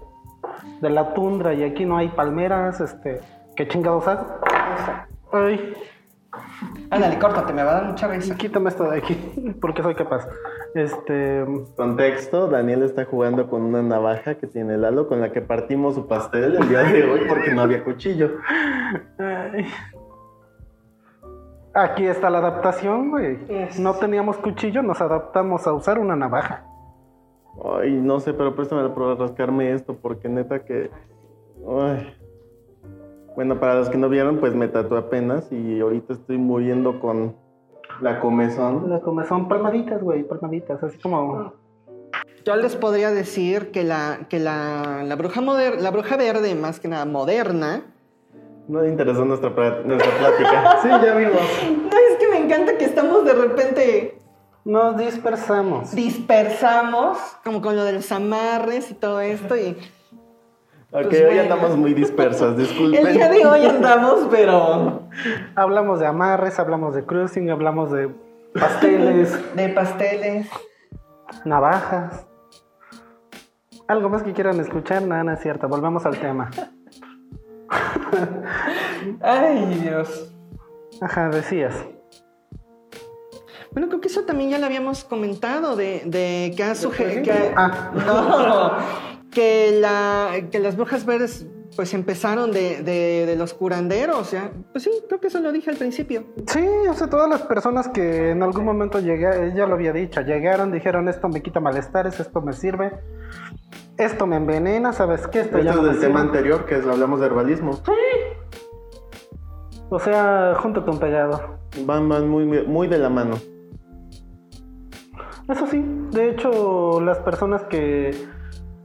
[0.81, 3.21] de la tundra y aquí no hay palmeras, este,
[3.57, 4.27] ¿qué chingados hago?
[5.33, 5.75] Ay,
[6.91, 8.37] Ándale, córtate, me va a dar mucha risa.
[8.37, 9.15] quítame esto de aquí,
[9.61, 10.29] porque soy capaz.
[10.75, 11.45] Este,
[11.77, 16.07] Contexto, Daniel está jugando con una navaja que tiene Lalo con la que partimos su
[16.07, 18.33] pastel el día de hoy porque no había cuchillo.
[19.19, 19.67] ay.
[21.75, 23.39] Aquí está la adaptación, güey.
[23.49, 26.65] Es- No teníamos cuchillo, nos adaptamos a usar una navaja.
[27.81, 30.91] Ay, no sé, pero préstamela para rascarme esto porque neta que...
[31.69, 32.15] Ay.
[33.37, 37.35] Bueno, para los que no vieron, pues me tatué apenas y ahorita estoy muriendo con
[38.01, 38.89] la comezón.
[38.89, 41.53] Las comezón palmaditas, güey, palmaditas, así como...
[42.45, 46.79] Yo les podría decir que la, que la, la bruja moder- la bruja verde, más
[46.79, 47.94] que nada moderna,
[48.69, 50.79] No le interesó nuestra, nuestra plática.
[50.83, 51.41] Sí, ya vimos.
[51.71, 54.19] No, es que me encanta que estamos de repente
[54.65, 55.95] Nos dispersamos.
[55.95, 59.57] dispersamos, como con lo de los amarres y todo esto.
[59.57, 59.77] Y
[60.97, 61.43] Ok, Pues hoy bueno.
[61.43, 63.07] andamos muy dispersas, disculpen.
[63.07, 65.03] el día de hoy andamos, pero
[65.57, 68.09] Hablamos de amarres, hablamos de cruising, hablamos de
[68.59, 70.49] pasteles, de pasteles.
[71.45, 72.27] navajas.
[73.89, 75.03] ¿Algo más que quieran escuchar?
[75.03, 75.69] Nada, no es cierto.
[75.69, 76.51] Volvemos al tema.
[79.21, 80.33] Ay, Dios.
[81.01, 81.75] Ajá, decías.
[83.73, 87.91] Bueno, creo que eso también ya lo habíamos comentado, de, de que ha que Ah.
[88.07, 94.53] No, que, la, que las brujas verdes pues empezaron de, de- de los curanderos, ya.
[94.71, 96.25] Pues sí, creo que eso lo dije al principio.
[96.47, 100.21] Sí, o sea, todas las personas que en algún momento llegué, ella lo había dicho,
[100.21, 102.93] llegaron, dijeron esto me quita malestares, esto me sirve,
[103.97, 105.41] esto me envenena, ¿sabes qué?
[105.41, 107.79] Esto Esto ya es del tema anterior, que es- hablamos de herbalismo.
[109.91, 111.59] O sea, junto con pegado.
[111.85, 113.37] Van, van muy, muy de la mano.
[115.49, 118.15] Eso sí, de hecho, las personas que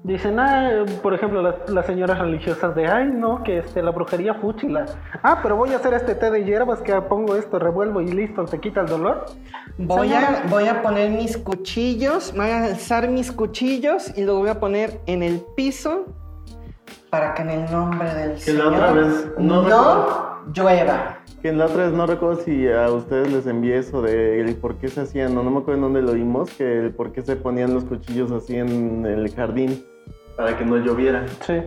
[0.04, 4.34] dicen, ah, por ejemplo, las, las señoras religiosas de, ay, no, que este, la brujería
[4.36, 4.86] fúchila.
[5.24, 8.46] Ah, pero voy a hacer este té de hierbas que pongo esto, revuelvo y listo,
[8.46, 9.26] te quita el dolor.
[9.78, 10.44] Voy Señora.
[10.46, 14.60] a, voy a poner mis cuchillos, voy a alzar mis cuchillos y los voy a
[14.60, 16.06] poner en el piso
[17.10, 21.19] para que en el nombre del Que la otra vez no no llueva.
[21.42, 24.76] Que la otra vez no recuerdo si a ustedes les envié eso de el por
[24.76, 27.22] qué se hacían, no, no me acuerdo en dónde lo vimos, que el por qué
[27.22, 29.82] se ponían los cuchillos así en el jardín
[30.36, 31.26] para que no lloviera.
[31.42, 31.62] Sí.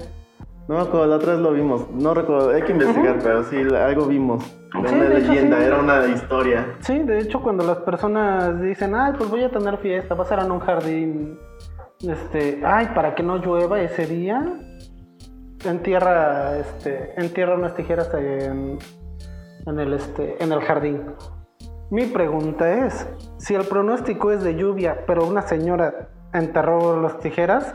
[0.68, 3.56] No me acuerdo, la otra vez lo vimos, no recuerdo, hay que investigar, pero sí,
[3.74, 4.44] algo vimos.
[4.78, 5.64] Era Sí, una de hecho, leyenda, sí.
[5.64, 6.66] era una historia.
[6.80, 10.28] Sí, de hecho cuando las personas dicen, ay, pues voy a tener fiesta, va a
[10.28, 11.38] ser en un jardín,
[12.06, 14.44] este, ay, para que no llueva ese día,
[15.64, 18.78] entierra, este, entierra unas tijeras en,
[19.66, 21.02] en el, este, en el jardín.
[21.90, 23.06] Mi pregunta es,
[23.38, 27.74] si el pronóstico es de lluvia, pero una señora enterró las tijeras,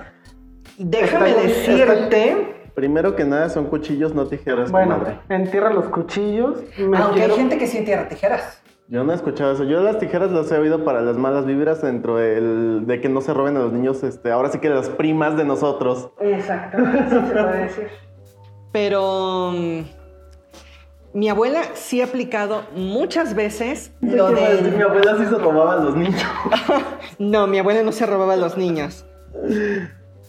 [0.80, 5.19] Déjame Está- decirte, Primero que nada son cuchillos, no tijeras, bueno, comadre.
[5.30, 8.62] entierra los cuchillos, me aunque quiero- hay gente que sí entierra tijeras.
[8.88, 9.63] Yo no he escuchado eso.
[9.63, 13.21] Yo las tijeras las he oído para las malas vibras dentro del, de que no
[13.21, 16.12] se roben a los niños, este, ahora sí que las primas de nosotros.
[16.19, 17.88] Exactamente, sí se puede decir.
[18.71, 19.80] Pero mm,
[21.18, 24.84] mi abuela sí ha aplicado muchas veces Lo lo Mi de...
[24.84, 26.22] abuela sí se robaba a los niños.
[27.18, 29.04] No, mi abuela no se robaba a los niños.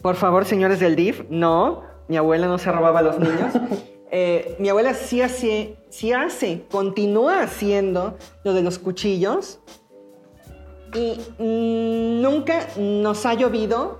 [0.00, 3.52] Por favor, señores del DIF, no, mi abuela no se robaba a los niños.
[4.10, 9.60] Eh, mi abuela sí hace, sí hace, continúa haciendo lo de los cuchillos.
[10.94, 13.98] Y mm, nunca nos ha llovido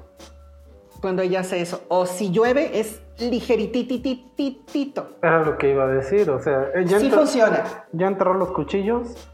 [1.03, 1.83] cuando ella hace eso.
[1.88, 5.16] O si llueve, es ligerititititito.
[5.22, 7.64] Era lo que iba a decir, o sea, eh, ya, Sí funciona.
[7.92, 9.28] ya enterró los cuchillos,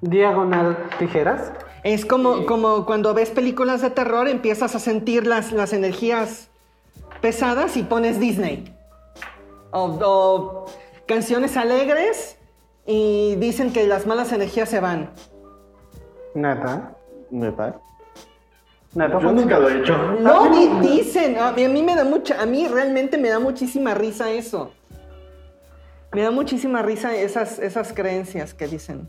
[0.00, 1.52] diagonal tijeras.
[1.84, 6.48] Es como, como cuando ves películas de terror, empiezas a sentir las, las energías
[7.20, 8.74] pesadas y pones Disney.
[9.72, 10.66] O, o
[11.06, 12.36] canciones alegres
[12.86, 15.10] y dicen que las malas energías se van.
[16.34, 16.94] Neta,
[17.30, 17.80] ¿Neta?
[18.94, 19.18] Neta.
[19.18, 19.96] Yo nunca lo he hecho.
[20.20, 21.38] No, di- dicen.
[21.38, 24.70] A mí, a mí me da mucha, a mí realmente me da muchísima risa eso.
[26.12, 29.08] Me da muchísima risa esas, esas creencias que dicen.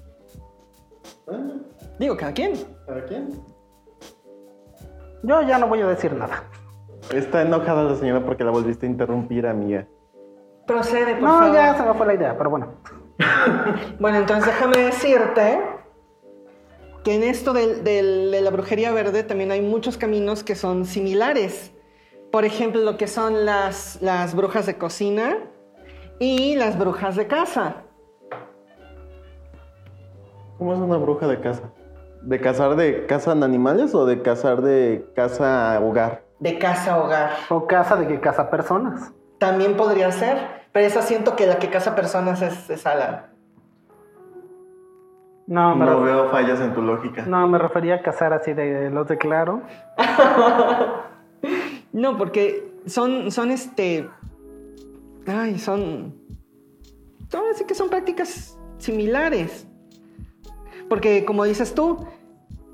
[1.99, 2.53] Digo, cada quien.
[2.87, 3.29] ¿Para quién?
[5.23, 6.43] Yo ya no voy a decir nada.
[7.13, 9.85] Está enojada la señora porque la volviste a interrumpir, amiga.
[10.65, 11.53] Procede, por No, favor.
[11.53, 12.67] ya se me fue la idea, pero bueno.
[13.99, 15.59] Bueno, entonces déjame decirte
[17.03, 21.73] que en esto de la brujería verde también hay muchos caminos que son similares.
[22.31, 25.37] Por ejemplo, lo que son las, las brujas de cocina
[26.19, 27.83] y las brujas de casa.
[30.57, 31.73] ¿Cómo es una bruja de casa?
[32.21, 36.23] ¿De cazar de cazan animales o de cazar de casa hogar?
[36.39, 37.31] De casa a hogar.
[37.49, 39.11] O casa de que casa personas.
[39.39, 40.37] También podría ser,
[40.71, 43.32] pero esa siento que la que casa personas es, es Alan.
[45.47, 47.25] No, me, No re- veo fallas en tu lógica.
[47.25, 49.61] no, me refería a casar así de los declaro.
[51.91, 54.09] No, porque son, son este.
[55.27, 56.15] Ay, son.
[57.29, 59.67] Todo así que son prácticas similares.
[60.89, 62.07] Porque, como dices tú,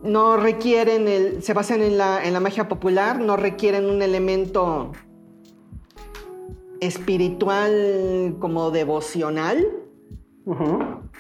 [0.04, 1.44] no requieren el.
[1.44, 4.94] se basan en la, en la magia popular, no requieren un elemento
[6.80, 9.66] espiritual como devocional.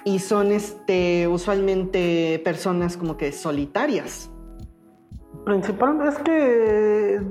[0.05, 4.31] Y son este usualmente personas como que solitarias.
[5.45, 7.21] Principal, es que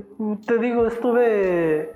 [0.45, 1.93] te digo, estuve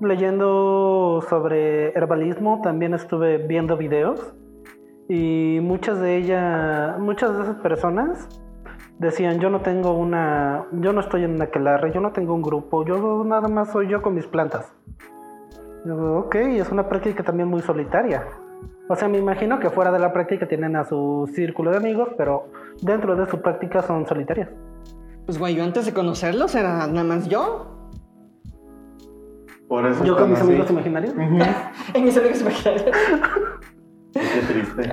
[0.00, 4.34] leyendo sobre herbalismo, también estuve viendo videos
[5.08, 8.28] y muchas de ellas, muchas de esas personas
[8.98, 12.42] decían, yo no tengo una, yo no estoy en una aquelarre, yo no tengo un
[12.42, 14.72] grupo, yo nada más soy yo con mis plantas.
[15.84, 18.24] Yo, ok, es una práctica también muy solitaria.
[18.88, 22.10] O sea, me imagino que fuera de la práctica tienen a su círculo de amigos,
[22.16, 22.48] pero
[22.82, 24.48] dentro de su práctica son solitarias.
[25.24, 27.68] Pues güey, yo antes de conocerlos era nada más yo.
[29.68, 30.48] Por eso Yo con mis así.
[30.50, 31.14] amigos imaginarios.
[31.14, 31.38] Ujú.
[31.94, 32.84] En mis amigos imaginarios.
[34.12, 34.20] Qué
[34.52, 34.90] triste.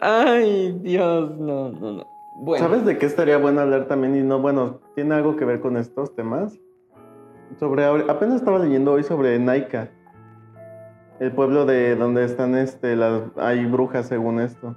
[0.00, 2.06] Ay, Dios, no, no, no.
[2.36, 2.64] Bueno.
[2.64, 4.16] ¿Sabes de qué estaría bueno hablar también?
[4.16, 6.58] Y no, bueno, tiene algo que ver con estos temas.
[7.58, 9.90] Sobre, apenas estaba leyendo hoy sobre Naika.
[11.20, 14.74] El pueblo de donde están, este, las, hay brujas según esto.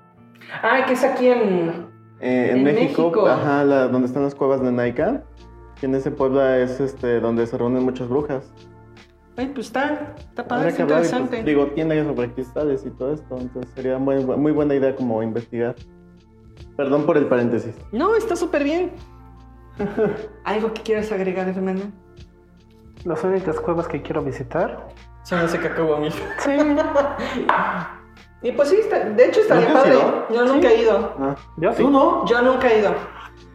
[0.61, 1.87] Ah, que es aquí en.
[2.19, 3.27] Eh, en, En México, México.
[3.27, 5.23] ajá, la- donde están las cuevas de Naika.
[5.79, 8.51] Que en ese pueblo es este, donde se reúnen muchas brujas.
[9.35, 11.49] Ay, pues está, está padre, es que hablar y, pues, interesante.
[11.49, 13.37] digo, tiene sobre cristales y todo esto.
[13.37, 15.75] Entonces sería muy, muy buena idea como investigar.
[16.77, 17.75] Perdón por el paréntesis.
[17.91, 18.91] No, está súper bien.
[20.43, 21.81] ¿Algo que quieras agregar, hermana?
[23.05, 24.87] Las únicas cuevas que quiero visitar.
[25.23, 26.11] Son ese cacahuamil.
[26.39, 26.51] Sí.
[28.41, 29.97] Y pues sí, está- de hecho estaría ¿Nunca has padre.
[29.97, 30.27] ido?
[30.29, 31.13] Yo nunca he ido.
[31.19, 31.83] Ah, Yo sí.
[31.83, 32.25] ¿Tú no?
[32.25, 32.93] Yo nunca he ido.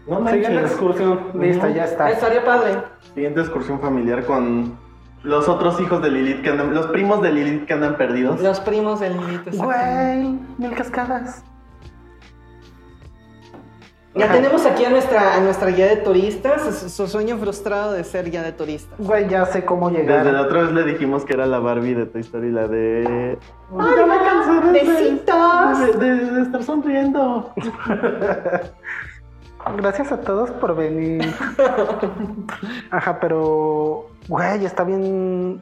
[0.07, 0.71] No Siguiente manches.
[0.73, 1.21] excursión.
[1.35, 2.11] Lista, ya está.
[2.11, 2.79] Estaría padre.
[3.14, 4.79] Siguiente excursión familiar con
[5.23, 8.41] los otros hijos de Lilith que andan, los primos de Lilith que andan perdidos.
[8.41, 9.55] Los primos del Lilith.
[9.57, 11.45] Güey, mil cascadas.
[14.15, 18.03] Ya tenemos aquí a nuestra, a nuestra guía de turistas, su, su sueño frustrado de
[18.05, 18.99] ser guía de turistas.
[18.99, 20.25] Güey, ya sé cómo llegar.
[20.25, 23.39] Desde la otra vez le dijimos que era la Barbie de Toy Story, la de...
[23.79, 25.79] ya me cansé de, ¡Besitos!
[26.01, 27.53] de, de- de estar sonriendo.
[29.77, 31.31] Gracias a todos por venir.
[32.91, 34.07] Ajá, pero.
[34.29, 35.61] Güey, está bien.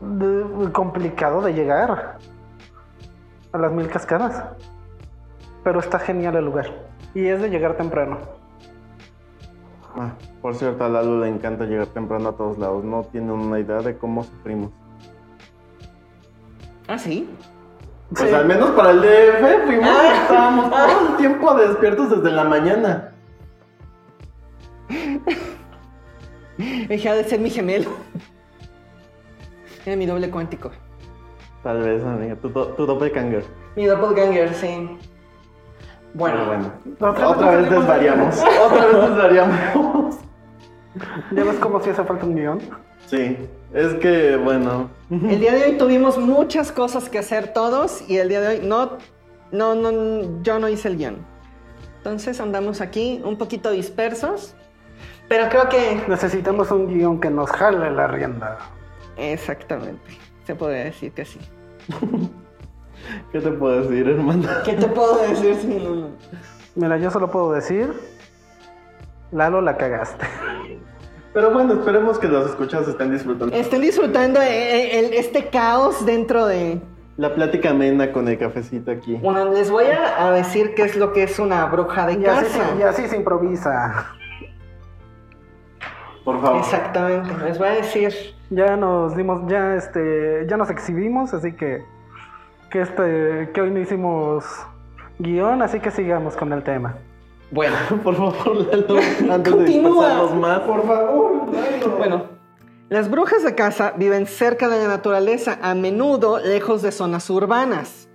[0.00, 2.18] de- complicado de llegar
[3.52, 4.44] a las mil cascadas.
[5.64, 6.66] Pero está genial el lugar.
[7.16, 8.18] Y es de llegar temprano.
[9.96, 10.12] Ah,
[10.42, 12.84] por cierto, a Lalo le encanta llegar temprano a todos lados.
[12.84, 14.70] No tiene una idea de cómo sufrimos.
[16.86, 17.26] ¿Ah, sí?
[18.10, 18.34] Pues Sí.
[18.34, 20.18] al menos para el DF fuimos, Ah.
[20.24, 23.12] estábamos todo el tiempo despiertos desde la mañana.
[26.58, 27.90] Dije, ha de ser mi gemelo.
[29.86, 30.70] Era mi doble cuántico.
[31.62, 32.36] Tal vez, amiga.
[32.36, 33.42] Tu, tu doppelganger.
[33.74, 34.98] Mi doppelganger, sí.
[36.16, 36.72] Bueno, Pero bueno.
[37.12, 38.42] Otra Otra, vez desvariamos.
[38.66, 40.16] Otra vez desvariamos.
[41.32, 42.58] ¿Ya ves como si hace falta un guion?
[43.06, 43.36] Sí.
[43.74, 44.88] Es que, bueno.
[45.10, 48.66] el día de hoy tuvimos muchas cosas que hacer todos y el día de hoy
[48.66, 48.92] no,
[49.52, 51.18] no, no, yo no hice el guion.
[51.98, 54.54] Entonces andamos aquí un poquito dispersos,
[55.28, 58.56] pero creo que Necesitamos un guion que nos jale la rienda.
[59.18, 61.40] exactamente, se podría decir que sí.
[63.32, 64.48] ¿Qué te puedo decir, hermano?
[64.64, 66.08] ¿Qué te puedo decir si no, no?
[66.74, 67.92] Mira, yo solo puedo decir,
[69.32, 70.24] Lalo la cagaste.
[71.34, 73.54] Pero bueno, esperemos que los escuchas estén disfrutando.
[73.54, 76.80] Estén disfrutando eh, el- este caos dentro de...
[77.18, 79.16] La plática amena con el cafecito aquí.
[79.16, 82.24] Bueno, les voy a, a decir qué es lo que es una bruja de Y
[82.26, 82.68] así, casa.
[82.72, 84.06] se, y así se improvisa.
[86.24, 86.58] Por favor.
[86.58, 88.12] Exactamente, les voy a decir.
[88.50, 91.82] Ya nos dimos, ya este, ya nos exhibimos, así que
[92.70, 94.44] que este, que hoy no hicimos
[95.18, 96.96] guion, así que sigamos con el tema.
[97.50, 99.64] Bueno, Por favor, Lalo, antes de Continúa.
[100.06, 100.60] dispersarnos más.
[100.60, 101.32] Por favor,
[101.98, 102.24] bueno.
[102.88, 108.08] Las brujas de casa viven cerca de la naturaleza, a menudo lejos de zonas urbanas.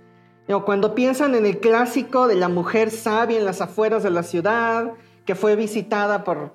[0.48, 4.22] O cuando piensan en el clásico de la mujer sabia en las afueras de la
[4.22, 4.92] ciudad,
[5.24, 6.52] que fue visitada por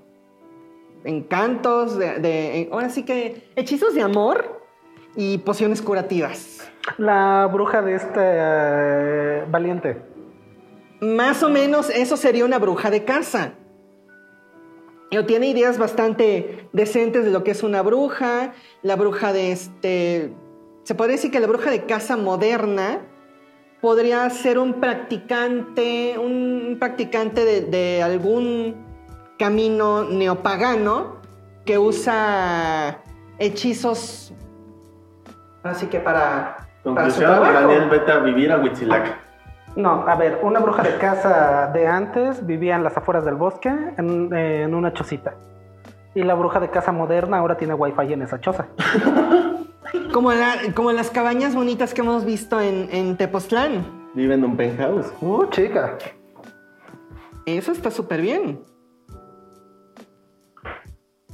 [1.04, 4.62] encantos, de, de- ahora sí que hechizos de amor
[5.18, 6.72] y pociones curativas.
[6.98, 10.02] La bruja de este eh, valiente.
[11.02, 13.54] Más o menos eso sería una bruja de casa.
[15.18, 18.54] O tiene ideas bastante decentes de lo que es una bruja.
[18.84, 20.34] La bruja de este.
[20.84, 23.02] Se podría decir que la bruja de casa moderna
[23.82, 28.86] podría ser un practicante, un practicante de, de algún
[29.40, 31.18] camino neopagano
[31.66, 33.04] que usa
[33.40, 34.34] hechizos.
[35.70, 36.58] Así que para.
[36.58, 37.54] para su Conclusión, trabajo.
[37.54, 39.16] Daniel, vete a vivir a Huitzilac.
[39.76, 43.70] No, a ver, una bruja de casa de antes vivía en las afueras del bosque,
[43.98, 45.36] en, en una chocita.
[46.16, 48.66] Y la bruja de casa moderna ahora tiene wifi en esa choza.
[50.14, 53.86] Como, la- como las cabañas bonitas que hemos visto en, en Tepoztlán.
[54.16, 55.14] Vive en un penthouse.
[55.22, 55.98] Uh, chica.
[57.46, 58.60] Eso está súper bien.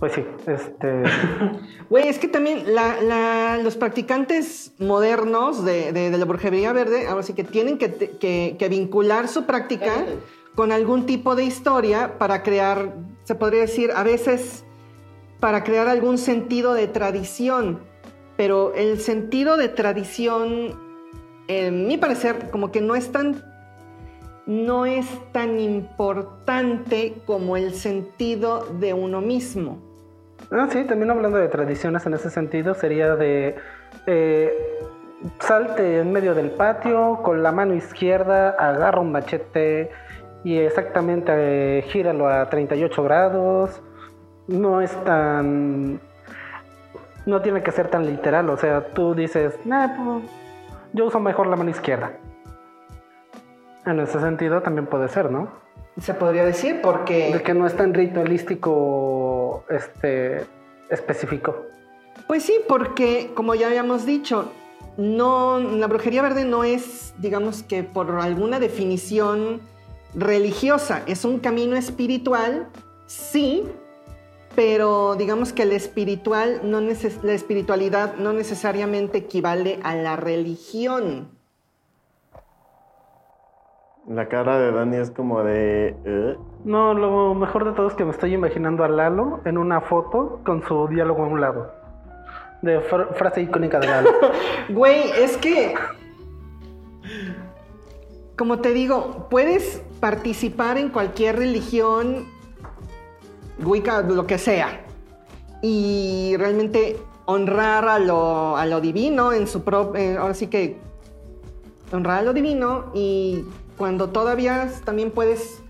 [0.03, 1.03] Pues sí, este.
[1.89, 2.65] Güey, es que también
[3.63, 9.93] los practicantes modernos de, la brujería verde, ahora sí que tienen que vincular su práctica
[10.55, 12.93] con algún tipo de historia para crear,
[13.23, 14.65] se podría decir, a veces
[15.39, 17.79] para crear algún sentido de tradición.
[18.35, 20.77] Pero el sentido de tradición,
[21.47, 23.41] en mi parecer, como que no es tan
[24.45, 29.82] no es tan importante como el sentido de uno mismo.
[30.55, 33.55] Ah, sí, también hablando de tradiciones en ese sentido, sería de
[34.05, 34.53] eh,
[35.39, 39.89] salte en medio del patio, con la mano izquierda agarra un machete
[40.43, 43.81] y exactamente eh, gíralo a 38 grados.
[44.47, 45.99] No es tan...
[47.25, 50.23] No tiene que ser tan literal, o sea, tú dices, nah, pues,
[50.91, 52.11] yo uso mejor la mano izquierda.
[53.87, 55.62] En ese sentido también puede ser, ¿no?
[55.99, 57.31] Se podría decir porque...
[57.33, 60.45] De que no es tan ritualístico este,
[60.89, 61.65] específico.
[62.27, 64.51] Pues sí, porque como ya habíamos dicho,
[64.97, 69.61] no, la brujería verde no es, digamos que por alguna definición
[70.15, 72.69] religiosa, es un camino espiritual,
[73.07, 73.63] sí,
[74.55, 81.29] pero digamos que el espiritual no neces- la espiritualidad no necesariamente equivale a la religión.
[84.07, 85.95] La cara de Dani es como de.
[86.05, 86.37] ¿eh?
[86.65, 90.41] No, lo mejor de todo es que me estoy imaginando a Lalo en una foto
[90.45, 91.71] con su diálogo a un lado.
[92.61, 94.09] De fr- frase icónica de Lalo.
[94.69, 95.73] Güey, es que.
[98.37, 102.25] Como te digo, puedes participar en cualquier religión,
[103.63, 104.81] Wicca, lo que sea,
[105.61, 110.19] y realmente honrar a lo, a lo divino en su propio.
[110.19, 110.77] ahora sí que.
[111.93, 113.45] Honrar a lo divino y
[113.77, 115.61] cuando todavía también puedes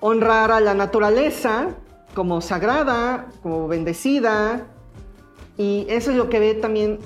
[0.00, 1.70] honrar a la naturaleza
[2.14, 4.66] como sagrada, como bendecida,
[5.56, 6.98] y eso es lo que ve también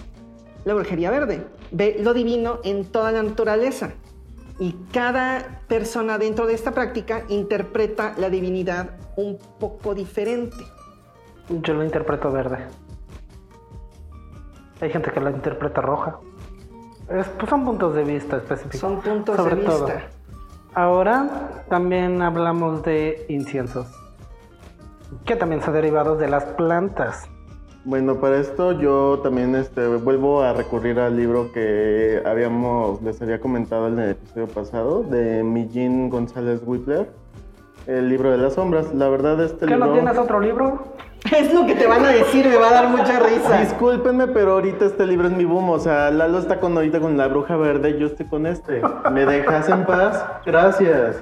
[0.64, 1.46] la brujería verde.
[1.70, 3.92] Ve lo divino en toda la naturaleza.
[4.58, 10.64] Y cada persona dentro de esta práctica interpreta la divinidad un poco diferente.
[11.48, 12.58] Yo lo interpreto verde.
[14.80, 16.18] Hay gente que la interpreta roja.
[17.08, 18.80] Es- pues son puntos de vista específicos.
[18.80, 19.86] Son puntos sobre de todo.
[20.74, 23.86] Ahora también hablamos de inciensos.
[25.26, 27.28] Que también son derivados de las plantas.
[27.84, 33.40] Bueno, para esto yo también este, vuelvo a recurrir al libro que habíamos, les había
[33.40, 37.10] comentado en el episodio pasado, de Millín González Whipler,
[37.86, 38.94] el libro de las sombras.
[38.94, 39.86] La verdad, este ¿Qué libro...
[39.86, 40.84] no tienes otro libro?
[41.30, 43.60] Es lo que te van a decir, me va a dar mucha risa.
[43.60, 45.70] Discúlpenme, pero ahorita este libro es mi boom.
[45.70, 48.82] O sea, Lalo está con ahorita con la bruja verde, yo estoy con este.
[49.10, 50.24] ¿Me dejas en paz?
[50.44, 51.20] Gracias.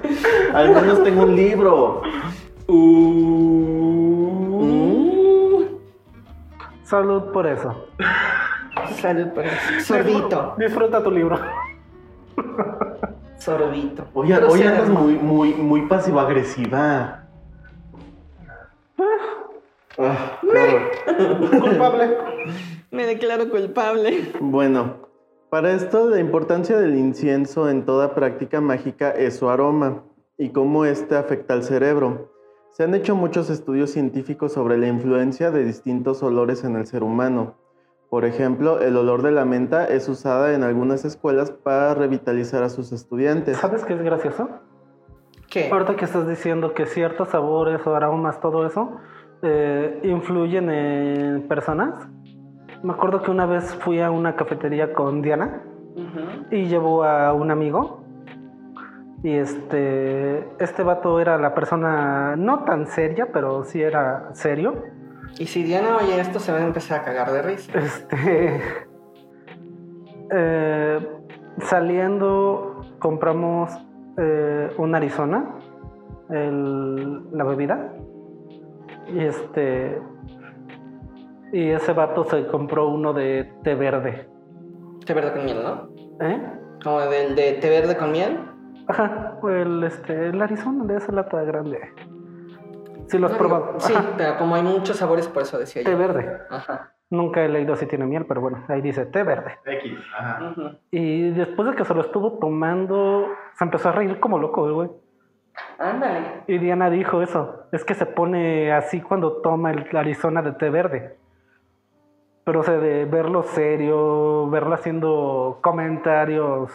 [0.53, 2.01] Al menos tengo un libro.
[2.67, 3.11] Uh,
[6.83, 7.87] Salud por eso.
[8.95, 9.55] Salud por eso.
[9.81, 11.39] Sorbito, Disfruta tu libro.
[13.37, 14.07] sorbito.
[14.13, 17.19] Oye, hoy andas muy, muy, muy pasivo-agresiva.
[20.03, 21.61] Ah, horror.
[21.61, 22.17] Culpable.
[22.91, 24.33] Me declaro culpable.
[24.39, 24.95] Bueno,
[25.49, 30.03] para esto la importancia del incienso en toda práctica mágica es su aroma
[30.37, 32.31] y cómo éste afecta al cerebro.
[32.71, 37.03] Se han hecho muchos estudios científicos sobre la influencia de distintos olores en el ser
[37.03, 37.55] humano.
[38.09, 42.69] Por ejemplo, el olor de la menta es usada en algunas escuelas para revitalizar a
[42.69, 43.57] sus estudiantes.
[43.57, 44.49] ¿Sabes qué es gracioso?
[45.49, 45.69] ¿Qué?
[45.69, 48.97] Ahorita que estás diciendo que ciertos sabores o aromas, todo eso,
[49.43, 52.07] eh, influyen en personas.
[52.83, 55.61] Me acuerdo que una vez fui a una cafetería con Diana
[56.51, 58.03] y llevó a un amigo.
[59.23, 64.83] Y este, este vato era la persona no tan seria, pero sí era serio.
[65.37, 67.77] Y si Diana oye esto, se va a empezar a cagar de risa.
[67.77, 68.61] Este,
[70.31, 70.99] eh,
[71.59, 73.71] saliendo compramos
[74.17, 75.55] eh, un Arizona,
[76.29, 77.93] el- la bebida.
[79.13, 80.01] Y este,
[81.51, 84.27] y ese vato se compró uno de té verde.
[85.05, 85.89] Té verde con miel, ¿no?
[86.25, 86.41] ¿Eh?
[86.83, 88.39] Como del de té verde con miel.
[88.87, 91.79] Ajá, el, este, el Arizona de esa lata grande.
[93.07, 93.65] Sí lo has No, probado.
[93.67, 95.97] digo, Sí, Ajá, pero como hay muchos sabores, por eso decía té yo.
[95.97, 96.39] verde.
[96.49, 96.93] Ajá.
[97.09, 99.57] Nunca he leído si tiene miel, pero bueno, ahí dice té verde.
[99.65, 100.53] X, ajá.
[100.91, 104.73] Y después de que se lo estuvo tomando, se empezó a reír como loco, el
[104.73, 104.89] güey.
[105.77, 106.43] Ándale.
[106.47, 110.69] Y Diana dijo eso, es que se pone así cuando toma el Arizona de té
[110.69, 111.17] verde.
[112.43, 116.71] Pero o sea, de verlo serio, verlo haciendo comentarios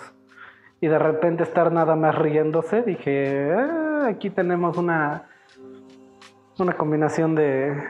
[0.81, 5.25] y de repente estar nada más riéndose, dije, "Ah, aquí tenemos una,
[6.59, 7.83] una combinación de...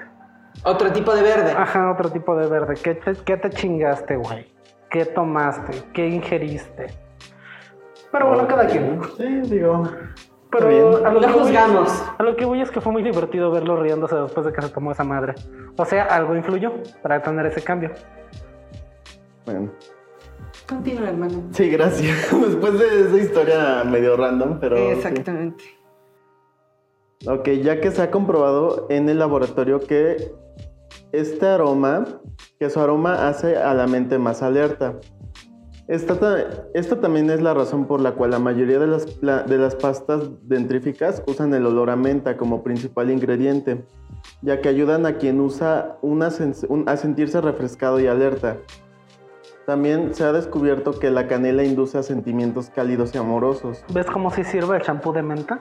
[0.64, 1.52] Otro tipo de verde.
[1.52, 2.74] Ajá, otro tipo de verde.
[2.82, 4.54] ¿Qué te, qué te chingaste, güey?
[4.88, 5.82] ¿Qué tomaste?
[5.92, 6.86] ¿Qué ingeriste?
[8.10, 9.00] Pero bueno, cada quien.
[9.18, 9.84] Sí, digo.
[10.58, 12.04] Pero a lo, que voy, juzgamos.
[12.18, 14.68] a lo que voy es que fue muy divertido verlo riéndose después de que se
[14.68, 15.34] tomó esa madre.
[15.76, 17.90] O sea, algo influyó para tener ese cambio.
[19.44, 19.70] Bueno.
[20.68, 21.44] Continúa, hermano.
[21.52, 22.30] Sí, gracias.
[22.46, 24.76] Después de esa historia medio random, pero.
[24.76, 24.82] sí.
[24.82, 25.64] Exactamente.
[27.26, 30.32] Ok, ya que se ha comprobado en el laboratorio que
[31.12, 32.04] este aroma,
[32.58, 34.94] que su aroma hace a la mente más alerta.
[35.88, 39.58] Esta, ta- esta también es la razón por la cual la mayoría de las, de
[39.58, 43.84] las pastas dentríficas usan el olor a menta como principal ingrediente,
[44.42, 46.30] ya que ayudan a quien usa una
[46.68, 48.56] un- a sentirse refrescado y alerta.
[49.64, 53.84] También se ha descubierto que la canela induce a sentimientos cálidos y amorosos.
[53.92, 55.60] ¿Ves cómo sí sirve el champú de menta?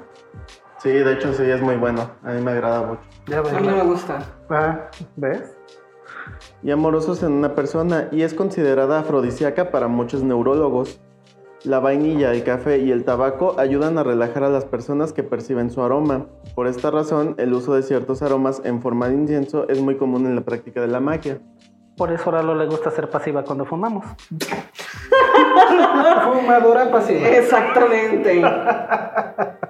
[0.79, 2.09] Sí, de hecho sí, es muy bueno.
[2.23, 3.01] A mí me agrada mucho.
[3.27, 3.53] Ya ves.
[3.53, 4.19] A mí me gusta.
[4.49, 5.54] Ah, ¿Ves?
[6.65, 10.99] Y amorosos en una persona y es considerada afrodisíaca para muchos neurólogos.
[11.63, 15.69] La vainilla, el café y el tabaco ayudan a relajar a las personas que perciben
[15.69, 16.25] su aroma.
[16.55, 20.25] Por esta razón, el uso de ciertos aromas en forma de incienso es muy común
[20.25, 21.37] en la práctica de la magia.
[21.97, 24.03] Por eso a Lalo le gusta ser pasiva cuando fumamos.
[26.33, 27.29] Fumadora pasiva.
[27.29, 28.41] Exactamente.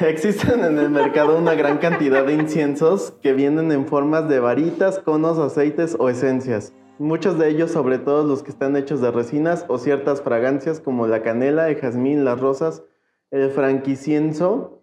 [0.06, 4.98] Existen en el mercado una gran cantidad de inciensos que vienen en formas de varitas,
[5.00, 6.72] conos, aceites o esencias.
[6.98, 11.06] Muchos de ellos, sobre todo los que están hechos de resinas o ciertas fragancias como
[11.06, 12.82] la canela, el jazmín, las rosas,
[13.30, 14.82] el franquicienso,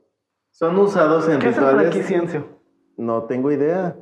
[0.51, 1.89] son usados en ¿Qué es el rituales.
[1.91, 2.45] franquiciencio?
[2.97, 3.97] No tengo idea.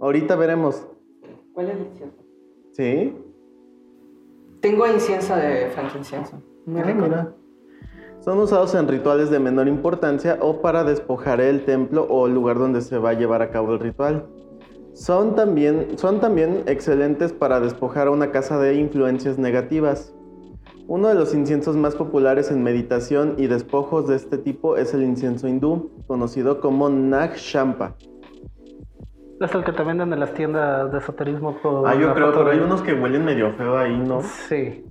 [0.00, 0.86] Ahorita veremos.
[1.52, 2.16] ¿Cuál es el incienso?
[2.72, 3.16] ¿Sí?
[4.60, 6.40] Tengo incienso de frankincenso.
[6.66, 7.02] Muy Ah, rico.
[7.02, 7.32] mira.
[8.28, 12.58] Son usados en rituales de menor importancia o para despojar el templo o el lugar
[12.58, 14.26] donde se va a llevar a cabo el ritual.
[14.92, 20.14] Son también, son también excelentes para despojar a una casa de influencias negativas.
[20.88, 25.04] Uno de los inciensos más populares en meditación y despojos de este tipo es el
[25.04, 27.96] incienso hindú, conocido como Nag Champa.
[29.40, 31.56] Es el que te venden en las tiendas de esoterismo.
[31.62, 34.20] por Ah, yo creo, pero hay unos que huelen medio feo ahí, ¿no?
[34.20, 34.84] Sí.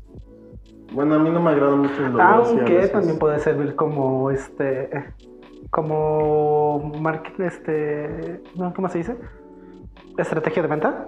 [0.92, 4.90] Bueno, a mí no me agrada mucho el sí, Aunque también puede servir como este.
[5.70, 6.92] Como.
[7.02, 8.42] market- Este.
[8.56, 9.18] no, ¿Cómo se dice?
[10.18, 11.08] Estrategia de venta.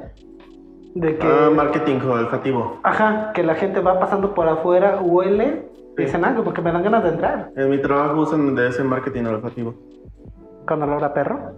[0.96, 2.80] De que, Ah, marketing olfativo.
[2.84, 6.84] ajá, que la gente va pasando por afuera, huele, y dicen algo porque me dan
[6.84, 7.52] ganas de entrar.
[7.56, 9.76] En mi trabajo usan de ese marketing olfativo.
[10.68, 11.54] Con olor a perro.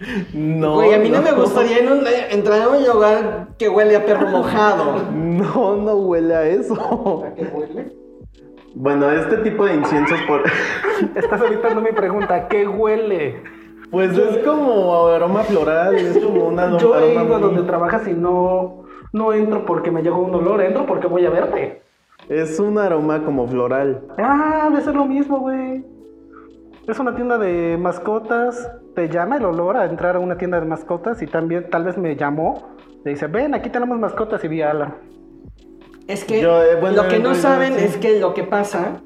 [0.34, 0.74] No.
[0.76, 4.04] Güey, a mí no, me gustaría en un- entrar a un lugar que huele a
[4.04, 5.02] perro mojado.
[5.14, 7.24] No, no huele a eso.
[7.26, 7.92] ¿A qué huele?
[8.74, 10.42] Bueno, este tipo de inciensos, por...
[11.14, 13.42] Estás evitando mi pregunta, ¿qué huele?
[13.90, 18.12] pues es como aroma floral, es como una Yo he ido a donde trabajas y
[18.12, 18.84] no,
[19.14, 21.80] no entro porque me llegó un olor, entro porque voy a verte.
[22.28, 24.02] Es un aroma como floral.
[24.18, 25.82] Ah, debe ser lo mismo, güey.
[26.88, 28.70] Es una tienda de mascotas.
[28.94, 31.98] Te llama el olor a entrar a una tienda de mascotas y también tal vez
[31.98, 32.68] me llamó.
[33.04, 34.94] Le dice, ven, aquí tenemos mascotas y vi a Alan.
[36.06, 37.84] Es que Yo, eh, bueno, lo que no yo- saben sí.
[37.84, 39.02] es que lo que pasa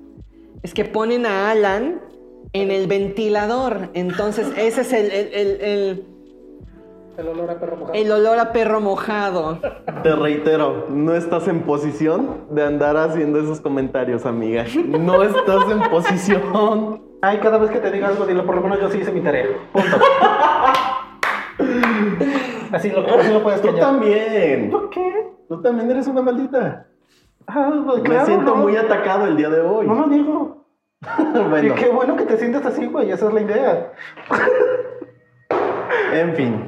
[0.62, 2.00] es que ponen a Alan
[2.52, 3.88] en el ventilador.
[3.94, 6.04] Entonces, ese es el, el, el, el-
[7.18, 7.94] El olor a perro mojado.
[7.98, 9.58] el olor a perro mojado.
[10.04, 14.64] Te reitero, no estás en posición de andar haciendo esos comentarios, amiga.
[14.86, 17.11] No estás en posición.
[17.24, 19.20] Ay, cada vez que te diga algo, dilo, por lo menos yo sí hice mi
[19.20, 19.46] tarea.
[19.72, 19.96] Punto.
[22.72, 23.80] así, lo, así lo puedes Tú callar.
[23.80, 24.70] también.
[24.70, 25.30] ¿Por qué?
[25.48, 26.86] Tú también eres una maldita.
[27.46, 28.58] Ah, pues Me claro, siento no.
[28.62, 29.86] muy atacado el día de hoy.
[29.86, 30.66] No lo digo.
[31.48, 33.12] bueno, Y qué bueno que te sientes así, güey.
[33.12, 33.92] Esa es la idea.
[36.12, 36.64] en fin.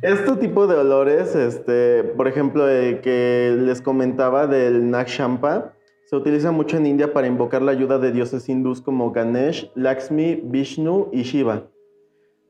[0.00, 5.74] Este tipo de olores, este, por ejemplo, el que les comentaba del Nakshampa,
[6.10, 10.40] se utiliza mucho en India para invocar la ayuda de dioses hindús como Ganesh, Lakshmi,
[10.42, 11.62] Vishnu y Shiva.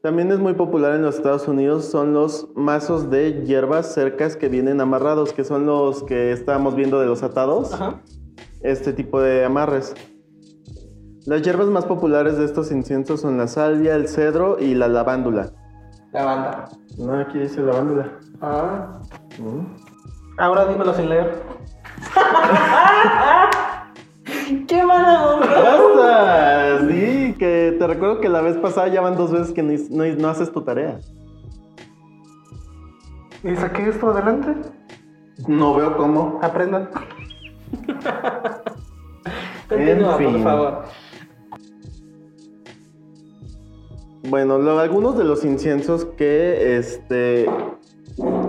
[0.03, 4.49] También es muy popular en los Estados Unidos, son los mazos de hierbas cercas que
[4.49, 7.75] vienen amarrados, que son los que estábamos viendo de los atados.
[7.75, 8.01] Ajá.
[8.63, 9.95] este tipo de amarres.
[11.27, 15.53] Las hierbas más populares de estos inciensos son la salvia, el cedro y la lavándula.
[16.13, 16.69] La banda.
[16.97, 18.11] No, aquí dice lavándula.
[18.41, 19.03] Ah.
[20.39, 21.43] Ahora dímelo sin leer.
[24.67, 25.47] ¡Qué mala onda!
[25.47, 26.89] ¡Basta!
[26.89, 30.05] Sí, que te recuerdo que la vez pasada ya van dos veces que no, no-
[30.17, 30.99] no haces tu tarea.
[33.45, 34.55] ¿Y saqué esto adelante?
[35.49, 36.39] No veo cómo.
[36.43, 36.91] Aprendan.
[39.69, 40.83] Continúa, por favor.
[44.29, 47.49] Bueno, lo- algunos de los inciensos que este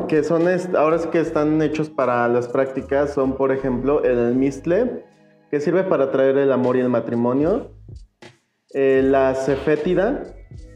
[0.08, 0.44] que son
[0.76, 5.06] ahora sí que están hechos para las prácticas son, por ejemplo, el mistle,
[5.52, 7.72] que sirve para atraer el amor y el matrimonio.
[8.74, 10.24] Eh, la cefétida,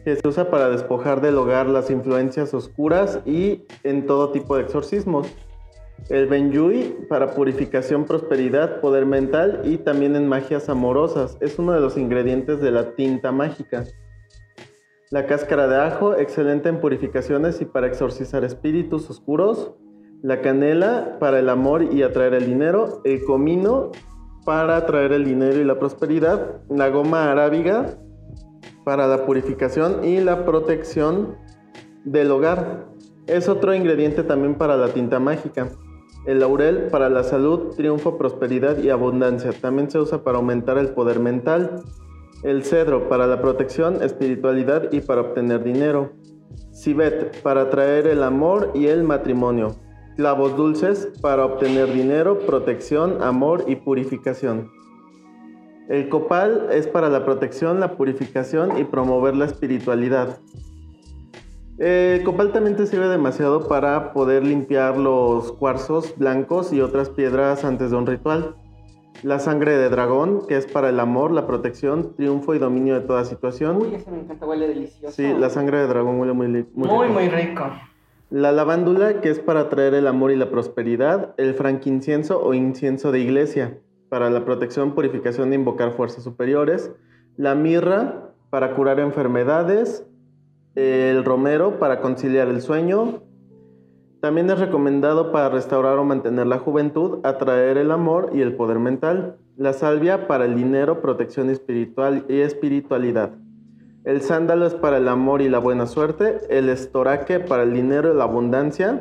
[0.04, 4.64] que se usa para despojar del hogar las influencias oscuras y en todo tipo de
[4.64, 5.34] exorcismos.
[6.10, 11.38] El Benyui para purificación, prosperidad, poder mental y también en magias amorosas.
[11.40, 13.86] Es uno de los ingredientes de la tinta mágica.
[15.10, 19.74] La cáscara de ajo, excelente en purificaciones y para exorcizar espíritus oscuros.
[20.22, 23.02] La canela para el amor y atraer el dinero.
[23.06, 23.92] El comino
[24.46, 26.62] para atraer el dinero y la prosperidad.
[26.70, 27.98] La goma arábiga
[28.86, 31.36] para la purificación y la protección
[32.06, 32.86] del hogar.
[33.28, 35.70] Es otro ingrediente también para la tinta mágica.
[36.28, 39.52] El laurel para la salud, triunfo, prosperidad y abundancia.
[39.52, 41.82] También se usa para aumentar el poder mental.
[42.44, 46.12] El cedro para la protección, espiritualidad y para obtener dinero.
[46.72, 49.76] Civet para atraer el amor y el matrimonio.
[50.16, 54.72] Clavos dulces para obtener dinero, protección, amor y purificación.
[55.90, 60.40] El copal es para la protección, la purificación y promover la espiritualidad.
[61.78, 67.66] El copal también te sirve demasiado para poder limpiar los cuarzos blancos y otras piedras
[67.66, 68.56] antes de un ritual.
[69.22, 73.02] La sangre de dragón, que es para el amor, la protección, triunfo y dominio de
[73.02, 73.78] toda situación.
[73.78, 75.14] Uy, ese me encanta, huele delicioso.
[75.14, 77.14] Sí, la sangre de dragón huele muy, muy Muy, rico.
[77.14, 77.66] muy rico.
[78.32, 81.36] La lavándula, que es para atraer el amor y la prosperidad.
[81.38, 83.78] El franquincienso o incienso de iglesia,
[84.10, 86.92] para la protección, purificación e invocar fuerzas superiores.
[87.38, 90.08] La mirra, para curar enfermedades.
[90.74, 93.22] El romero, para conciliar el sueño.
[94.22, 98.80] También es recomendado para restaurar o mantener la juventud, atraer el amor y el poder
[98.80, 99.38] mental.
[99.56, 103.34] La salvia para el dinero, protección espiritual y espiritualidad.
[104.06, 106.38] El sándalo es para el amor y la buena suerte.
[106.50, 109.00] El estoraque para el dinero y la abundancia.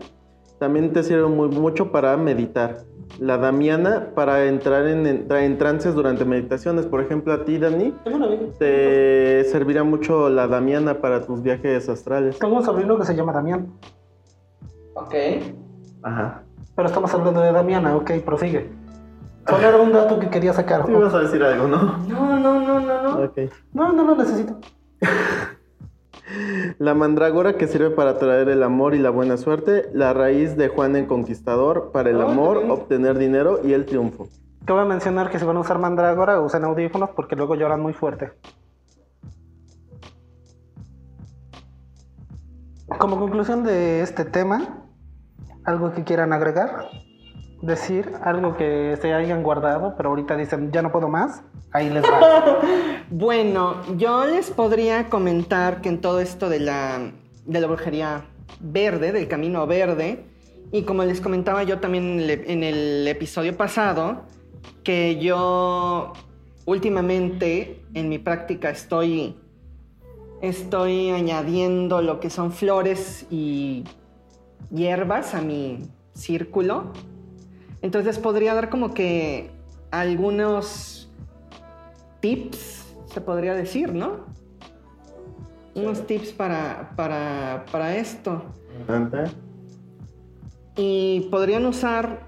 [0.58, 2.78] También te sirve muy, mucho para meditar.
[3.20, 6.86] La damiana para entrar en, en- en trances durante meditaciones.
[6.86, 7.92] Por ejemplo, a ti, Dani,
[8.58, 12.38] te servirá mucho la damiana para tus viajes astrales.
[12.38, 13.66] Tengo un sobrino que se llama Damián.
[14.94, 15.14] Ok.
[16.02, 16.42] Ajá.
[16.74, 18.70] Pero estamos hablando de Damiana, ok, prosigue.
[19.46, 20.86] Solo era un dato que quería sacar.
[20.86, 21.98] Sí, vas a decir algo, ¿no?
[22.08, 23.24] No, no, no, no, no.
[23.24, 23.38] Ok.
[23.74, 24.58] No, no lo necesito.
[26.78, 29.88] La mandrágora que sirve para traer el amor y la buena suerte.
[29.92, 32.70] La raíz de Juan el Conquistador para el Oh, amor, también.
[32.72, 34.28] obtener dinero y el triunfo.
[34.66, 38.32] A mencionar que si van a usar mandrágora, usen audífonos porque luego lloran muy fuerte.
[42.98, 44.84] Como conclusión de este tema,
[45.64, 46.86] algo que quieran agregar,
[47.64, 51.42] decir algo que se hayan guardado, pero ahorita dicen ya no puedo más,
[51.72, 52.60] ahí les va.
[53.10, 57.12] Bueno, yo les podría comentar que en todo esto de la,
[57.44, 58.24] de la brujería
[58.60, 60.24] verde, del camino verde,
[60.72, 64.22] y como les comentaba yo también en el, episodio pasado,
[64.82, 66.12] que yo
[66.64, 69.36] últimamente en mi práctica estoy,
[70.42, 73.84] estoy añadiendo lo que son flores y
[74.72, 76.92] hierbas a mi círculo.
[77.84, 79.50] Entonces podría dar como que
[79.90, 81.10] algunos
[82.20, 82.82] tips,
[83.12, 84.20] se podría decir, ¿no?
[85.74, 88.42] Unos tips para, para, para esto.
[90.76, 92.20] Y podrían usar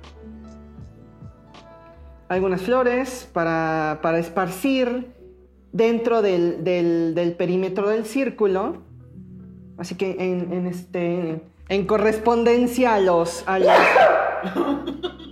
[2.28, 5.14] algunas flores para, para esparcir
[5.72, 8.82] dentro del, del- del perímetro del círculo.
[9.78, 11.40] Así que en, en este,
[11.70, 13.42] en correspondencia a los...
[13.48, 13.68] A los...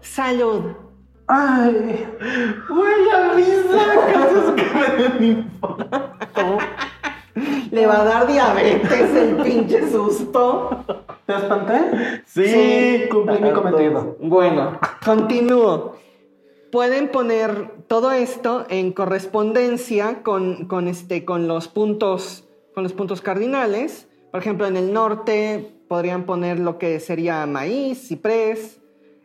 [0.00, 0.72] Salud.
[1.28, 2.06] Ay,
[2.68, 6.58] Güey, avisa que me den infarto.
[7.70, 10.84] Le va a dar diabetes el pinche susto.
[11.26, 12.22] ¿te espanté?
[12.26, 14.16] Sí, Sí, cumplí mi cometido.
[14.20, 15.96] Bueno, continúo.
[16.70, 23.22] Pueden poner todo esto en correspondencia con, con este, con, los puntos, con los puntos
[23.22, 24.08] cardinales.
[24.30, 28.81] Por ejemplo, en el norte podrían poner lo que sería maíz, ciprés,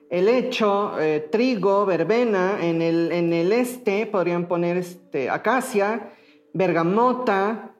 [0.10, 2.58] helecho, eh, trigo, verbena.
[2.62, 6.10] En el, en el este podrían poner este, acacia,
[6.53, 7.76] bergamota,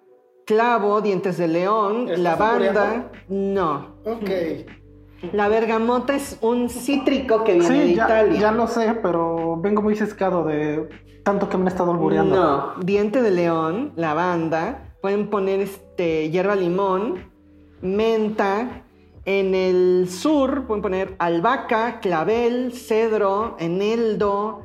[0.46, 3.12] clavo, dientes de león, ¿Estás lavanda.
[3.28, 3.98] No.
[4.06, 4.30] Ok.
[5.34, 8.40] La bergamota es un cítrico que viene de Sí, ya, Italia.
[8.40, 10.88] ya lo sé, pero vengo muy ciscado de
[11.24, 12.36] tanto que me han estado albureando.
[12.36, 17.32] No, diente de león, lavanda, pueden poner este hierba limón,
[17.82, 18.84] menta.
[19.28, 24.64] En el sur pueden poner albahaca, clavel, cedro, eneldo,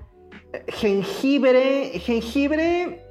[0.52, 1.98] eh, jengibre.
[1.98, 3.04] Jengibre,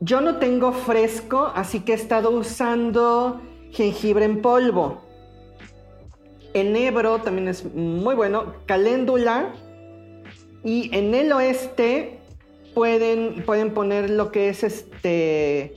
[0.00, 5.02] yo no tengo fresco, así que he estado usando jengibre en polvo.
[6.54, 8.54] Enebro también es muy bueno.
[8.64, 9.52] Caléndula.
[10.64, 12.18] Y en el oeste
[12.74, 15.74] pueden, pueden poner lo que es este.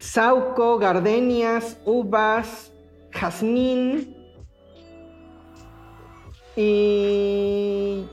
[0.00, 2.69] Sauco, gardenias, uvas,
[3.12, 4.16] jazmín.
[6.56, 8.04] Y.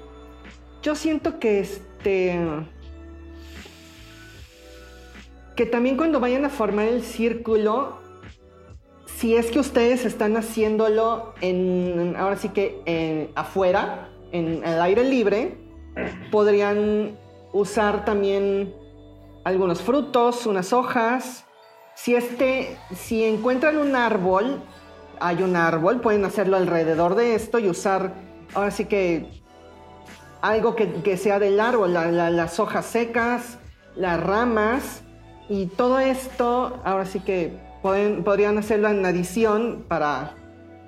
[0.82, 2.40] Yo siento que este.
[5.56, 7.98] Que también cuando vayan a formar el círculo,
[9.18, 15.04] si es que ustedes están haciéndolo en, ahora sí que en, afuera, en el aire
[15.04, 15.58] libre,
[16.30, 17.18] podrían
[17.52, 18.76] usar también
[19.44, 21.46] algunos frutos, unas hojas.
[21.96, 24.62] Si este, si encuentran un árbol,
[25.20, 28.14] hay un árbol, pueden hacerlo alrededor de esto y usar,
[28.54, 29.42] ahora sí que
[30.42, 33.58] algo que, que sea del árbol, la- la- las hojas secas,
[33.96, 35.02] las ramas
[35.50, 40.34] y todo esto, ahora sí que pueden, podrían hacerlo en adición para,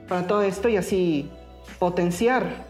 [0.07, 1.32] para todo esto y así
[1.80, 2.67] potenciar.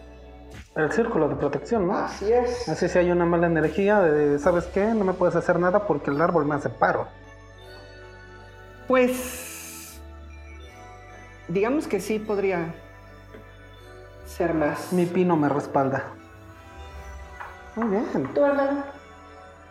[0.76, 2.06] El círculo de protección, ¿no?
[2.06, 2.68] es.
[2.68, 4.84] Así si hay una mala energía de, ¿sabes qué?
[4.94, 7.08] No me puedes hacer nada porque el árbol me hace paro.
[8.86, 9.49] Pues,
[11.50, 12.74] digamos que sí podría
[14.24, 14.92] ser más.
[14.92, 16.04] Mi pino me respalda.
[17.76, 18.04] Muy bien.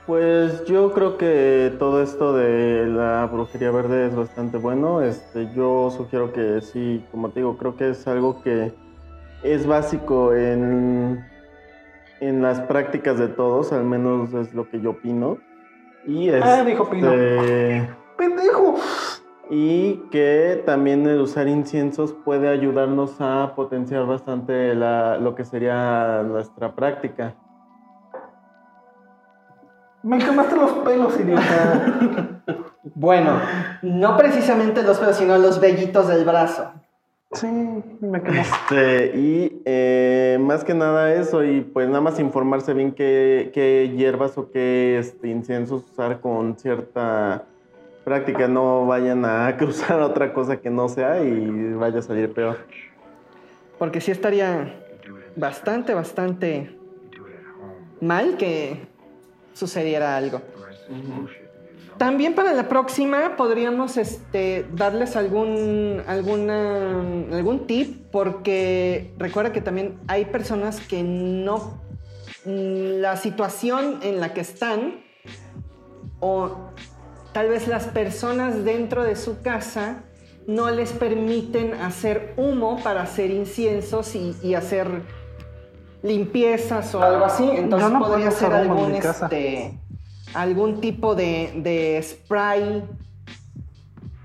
[0.06, 5.02] Pues yo creo que todo esto de la brujería verde es bastante bueno.
[5.02, 8.74] Este, yo sugiero que sí, como te digo, creo que es algo que
[9.44, 11.24] es básico en,
[12.22, 15.38] en las prácticas de todos, al menos es lo que yo opino.
[16.08, 17.14] Y Ah, dijo Pino.
[17.14, 18.80] este, ¡Pendejo!
[19.50, 26.22] Y que también el usar inciensos puede ayudarnos a potenciar bastante la- lo que sería
[26.24, 27.34] nuestra práctica.
[30.04, 32.36] Me quemaste los pelos, idiota.
[32.96, 33.40] Bueno,
[33.82, 36.72] no precisamente los pelos, sino los vellitos del brazo.
[37.34, 37.48] sí,
[38.00, 39.06] me quemaste.
[39.12, 43.94] Este, y eh, más que nada eso, y pues nada más informarse bien qué, qué
[43.96, 47.44] hierbas o qué este, inciensos usar con cierta
[48.10, 48.48] práctica.
[48.48, 52.58] No vayan a cruzar otra cosa que no sea y vaya a salir peor.
[53.78, 54.76] Porque sí estaría
[55.36, 56.76] bastante, bastante
[58.02, 58.88] mal que
[59.54, 60.42] sucediera algo.
[61.98, 67.02] también para la próxima podríamos este, darles algún, alguna,
[67.32, 71.82] algún tip, porque recuerda que también hay personas que no,
[72.46, 75.02] la situación en la que están,
[76.22, 76.72] o
[77.34, 80.04] tal vez las personas dentro de su casa,
[80.48, 84.88] no les permiten hacer humo para hacer inciensos y, y hacer
[86.02, 87.50] limpiezas o algo así.
[87.54, 89.78] Entonces no podría ser algún, este,
[90.34, 92.84] algún tipo de, de spray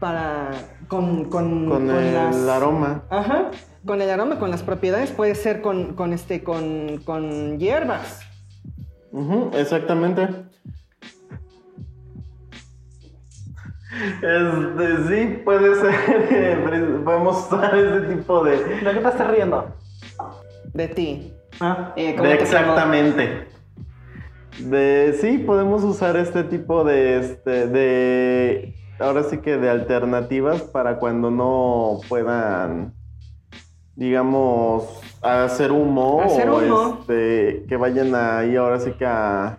[0.01, 0.51] para
[0.89, 3.03] con, con, Con el las- aroma.
[3.11, 3.51] Ajá,
[3.87, 8.21] con el aroma, con las propiedades, puede ser con, con este, con, con hierbas.
[9.55, 10.29] Exactamente.
[14.23, 16.65] Este, sí, puede ser.
[17.05, 18.57] Podemos usar ese tipo de.
[18.57, 19.67] ¿De qué te estás riendo?
[20.73, 21.33] De ti.
[21.61, 23.49] Ah, Eh, ¿cómo de exactamente.
[24.59, 30.99] De sí, podemos usar este tipo de este de ahora sí que de alternativas para
[30.99, 32.95] cuando no puedan
[33.97, 36.99] digamos hacer humo Hacer o humo.
[37.01, 39.59] este, que vayan ahí ahora sí que a,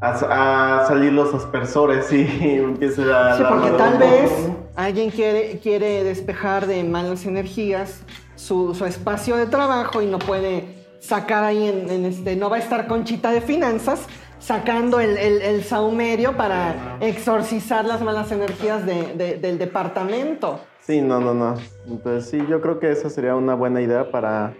[0.00, 2.20] a, a salir los aspersores y
[2.58, 4.30] empiece a Sí, porque tal vez
[4.76, 8.02] alguien quiere, quiere despejar de malas energías
[8.36, 12.56] su, su espacio de trabajo y no puede sacar ahí en, en este, no va
[12.56, 14.06] a estar conchita de finanzas
[14.38, 20.60] sacando el, el, el saumerio para exorcizar las malas energías de- de- del departamento.
[20.80, 21.54] Sí, no, no, no.
[21.86, 24.54] Entonces sí, yo creo que esa sería una buena idea para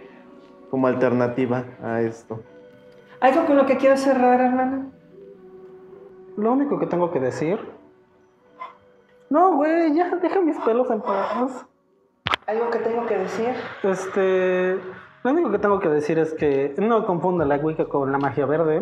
[0.69, 2.43] como alternativa a esto.
[3.19, 4.85] ¿Algo con lo que quieras cerrar, hermana?
[6.37, 7.59] Lo único que tengo que decir.
[9.29, 11.65] No, güey, ya deja mis pelos en paz.
[12.47, 13.55] ¿Algo que tengo que decir?
[13.83, 14.77] Este.
[15.23, 18.45] Lo único que tengo que decir es que no confunda la Wicca con la magia
[18.45, 18.81] verde.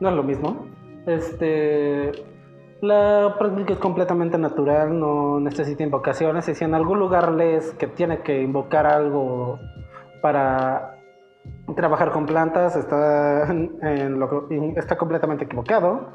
[0.00, 0.66] No es lo mismo.
[1.06, 2.12] Este.
[2.80, 6.48] La práctica es completamente natural, no necesita invocaciones.
[6.48, 9.58] Y si en algún lugar lees que tiene que invocar algo
[10.20, 10.96] para
[11.74, 16.08] trabajar con plantas, está, en- lo está completamente equivocado.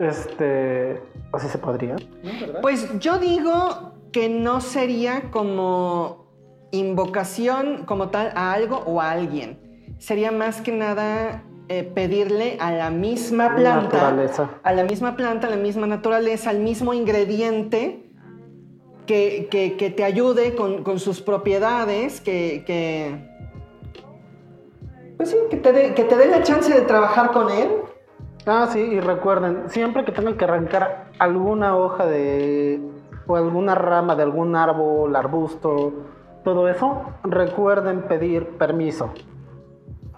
[0.00, 1.00] Este.
[1.32, 1.94] Así se podría.
[1.94, 2.30] ¿no?
[2.40, 2.60] ¿Verdad?
[2.62, 6.26] Pues yo digo que no sería como
[6.72, 9.60] invocación como tal a algo o a alguien.
[9.98, 14.50] Sería más que nada eh, pedirle a la misma planta, Naturaleza.
[14.62, 18.10] a la misma planta, a la misma naturaleza, al mismo ingrediente
[19.06, 23.28] que, que- que te ayude con, con sus propiedades, que, que-
[25.16, 27.68] pues sí, que te dé que te dé la chance de trabajar con él.
[28.46, 32.80] Ah, sí, y recuerden, siempre que tengan que arrancar alguna hoja de
[33.26, 35.92] o alguna rama de algún árbol, arbusto,
[36.42, 39.12] todo eso, recuerden pedir permiso.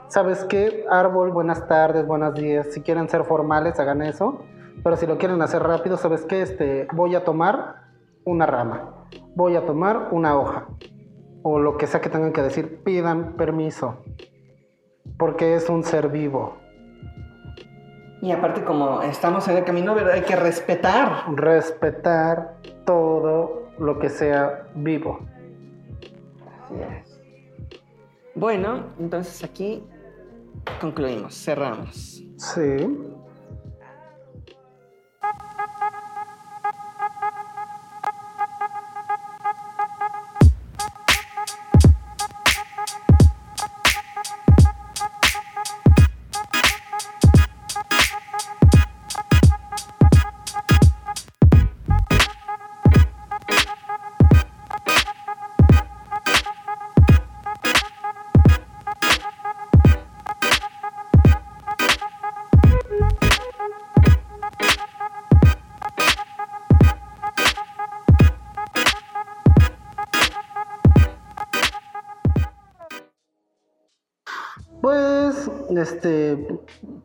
[0.09, 0.85] ¿Sabes qué?
[0.91, 2.69] Árbol, buenas tardes, buenos días.
[2.73, 4.43] Si quieren ser formales, hagan eso.
[4.85, 6.43] Pero si lo quieren hacer rápido, ¿sabes qué?
[6.43, 7.77] Este, voy a tomar
[8.25, 9.07] una rama.
[9.35, 10.69] Voy a tomar una hoja.
[11.43, 13.99] O lo que sea que tengan que decir, pidan permiso.
[15.19, 16.62] Porque es un ser vivo.
[18.23, 20.13] Y aparte como estamos en el camino, ¿verdad?
[20.13, 21.25] Hay que respetar.
[21.35, 22.55] respetar
[22.87, 25.19] todo lo que sea vivo.
[28.37, 29.83] Bueno, entonces aquí
[30.81, 32.23] concluimos, cerramos.
[32.37, 32.87] Sí.
[75.83, 76.61] Este,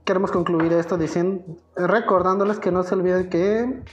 [0.06, 1.44] queremos concluir esto diciendo,
[1.76, 3.84] recordándoles que no se olviden que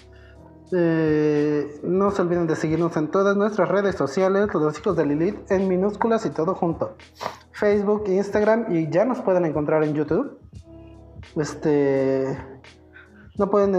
[0.73, 5.51] eh, no se olviden de seguirnos en todas nuestras redes sociales, los hijos de Lilith,
[5.51, 6.97] en minúsculas y todo junto.
[7.53, 10.39] Facebook, Instagram y ya nos pueden encontrar en YouTube.
[11.37, 12.39] Este,
[13.39, 13.73] no pueden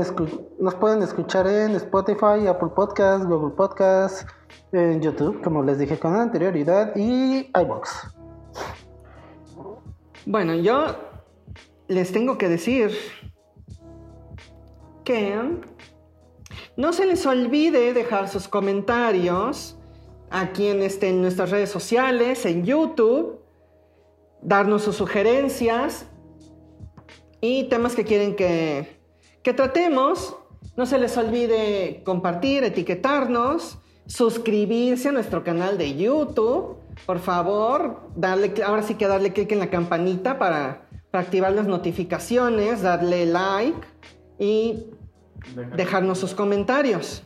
[0.59, 4.25] nos pueden escuchar en Spotify, Apple Podcasts, Google Podcasts,
[4.71, 8.14] en YouTube, como les dije con anterioridad, y iBox.
[10.25, 10.95] Bueno, yo
[11.87, 12.91] les tengo que decir
[15.03, 15.39] que
[16.75, 19.77] no se les olvide dejar sus comentarios
[20.31, 23.39] aquí en, este, en nuestras redes sociales, en YouTube,
[24.41, 26.07] darnos sus sugerencias
[27.39, 28.99] y temas que quieren que,
[29.43, 30.35] que tratemos.
[30.75, 36.77] No se les olvide compartir, etiquetarnos, suscribirse a nuestro canal de YouTube.
[37.05, 41.67] Por favor, darle, ahora sí que darle clic en la campanita para, para activar las
[41.67, 43.87] notificaciones, darle like
[44.39, 44.87] y
[45.75, 47.23] dejarnos sus comentarios.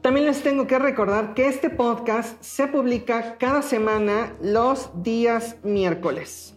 [0.00, 6.56] También les tengo que recordar que este podcast se publica cada semana los días miércoles.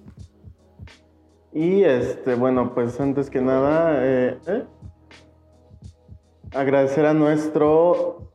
[1.51, 4.63] Y este, bueno, pues antes que nada, eh, ¿eh?
[6.53, 8.31] agradecer a nuestro,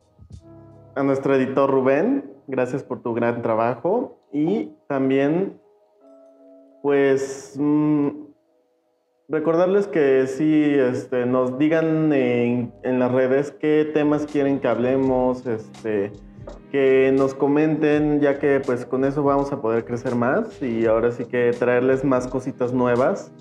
[0.95, 4.17] a nuestro editor Rubén, gracias por tu gran trabajo.
[4.31, 5.59] Y también,
[6.81, 8.09] pues, mm,
[9.29, 16.11] recordarles que sí, este, nos digan en, las redes qué temas quieren que hablemos, este,
[16.71, 21.11] que nos comenten, ya que pues con eso vamos a poder crecer más y ahora
[21.11, 23.31] sí que traerles más cositas nuevas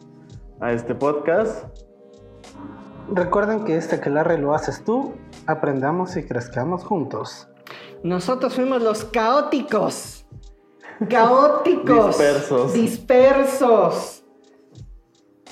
[0.61, 1.67] a este podcast.
[3.13, 5.13] Recuerden que este que la lo haces tú,
[5.47, 7.49] aprendamos y crezcamos juntos.
[8.05, 10.27] Nosotros fuimos los caóticos.
[11.09, 12.09] Caóticos.
[12.09, 12.73] dispersos.
[12.75, 14.23] Dispersos.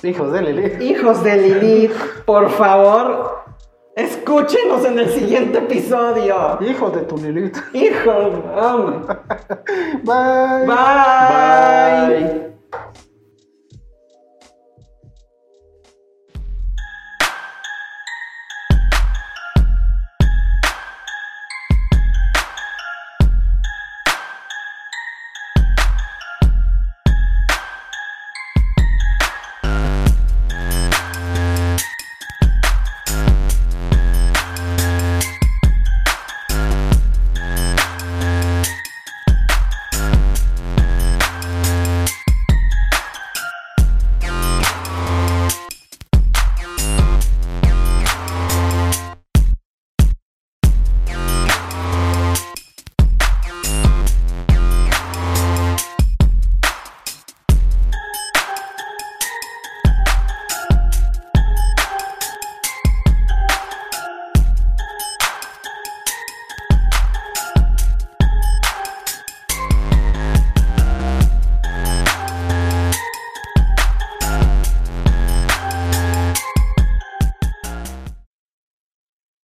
[0.03, 0.79] Hijos de Lilith.
[0.79, 1.95] Hijos de Lilith,
[2.27, 3.43] por favor,
[3.95, 6.59] escúchenos en el siguiente episodio.
[6.61, 7.57] Hijos de tu Lilith.
[7.73, 8.99] Hijos, hombre.
[10.03, 10.67] Bye.
[10.67, 12.52] Bye.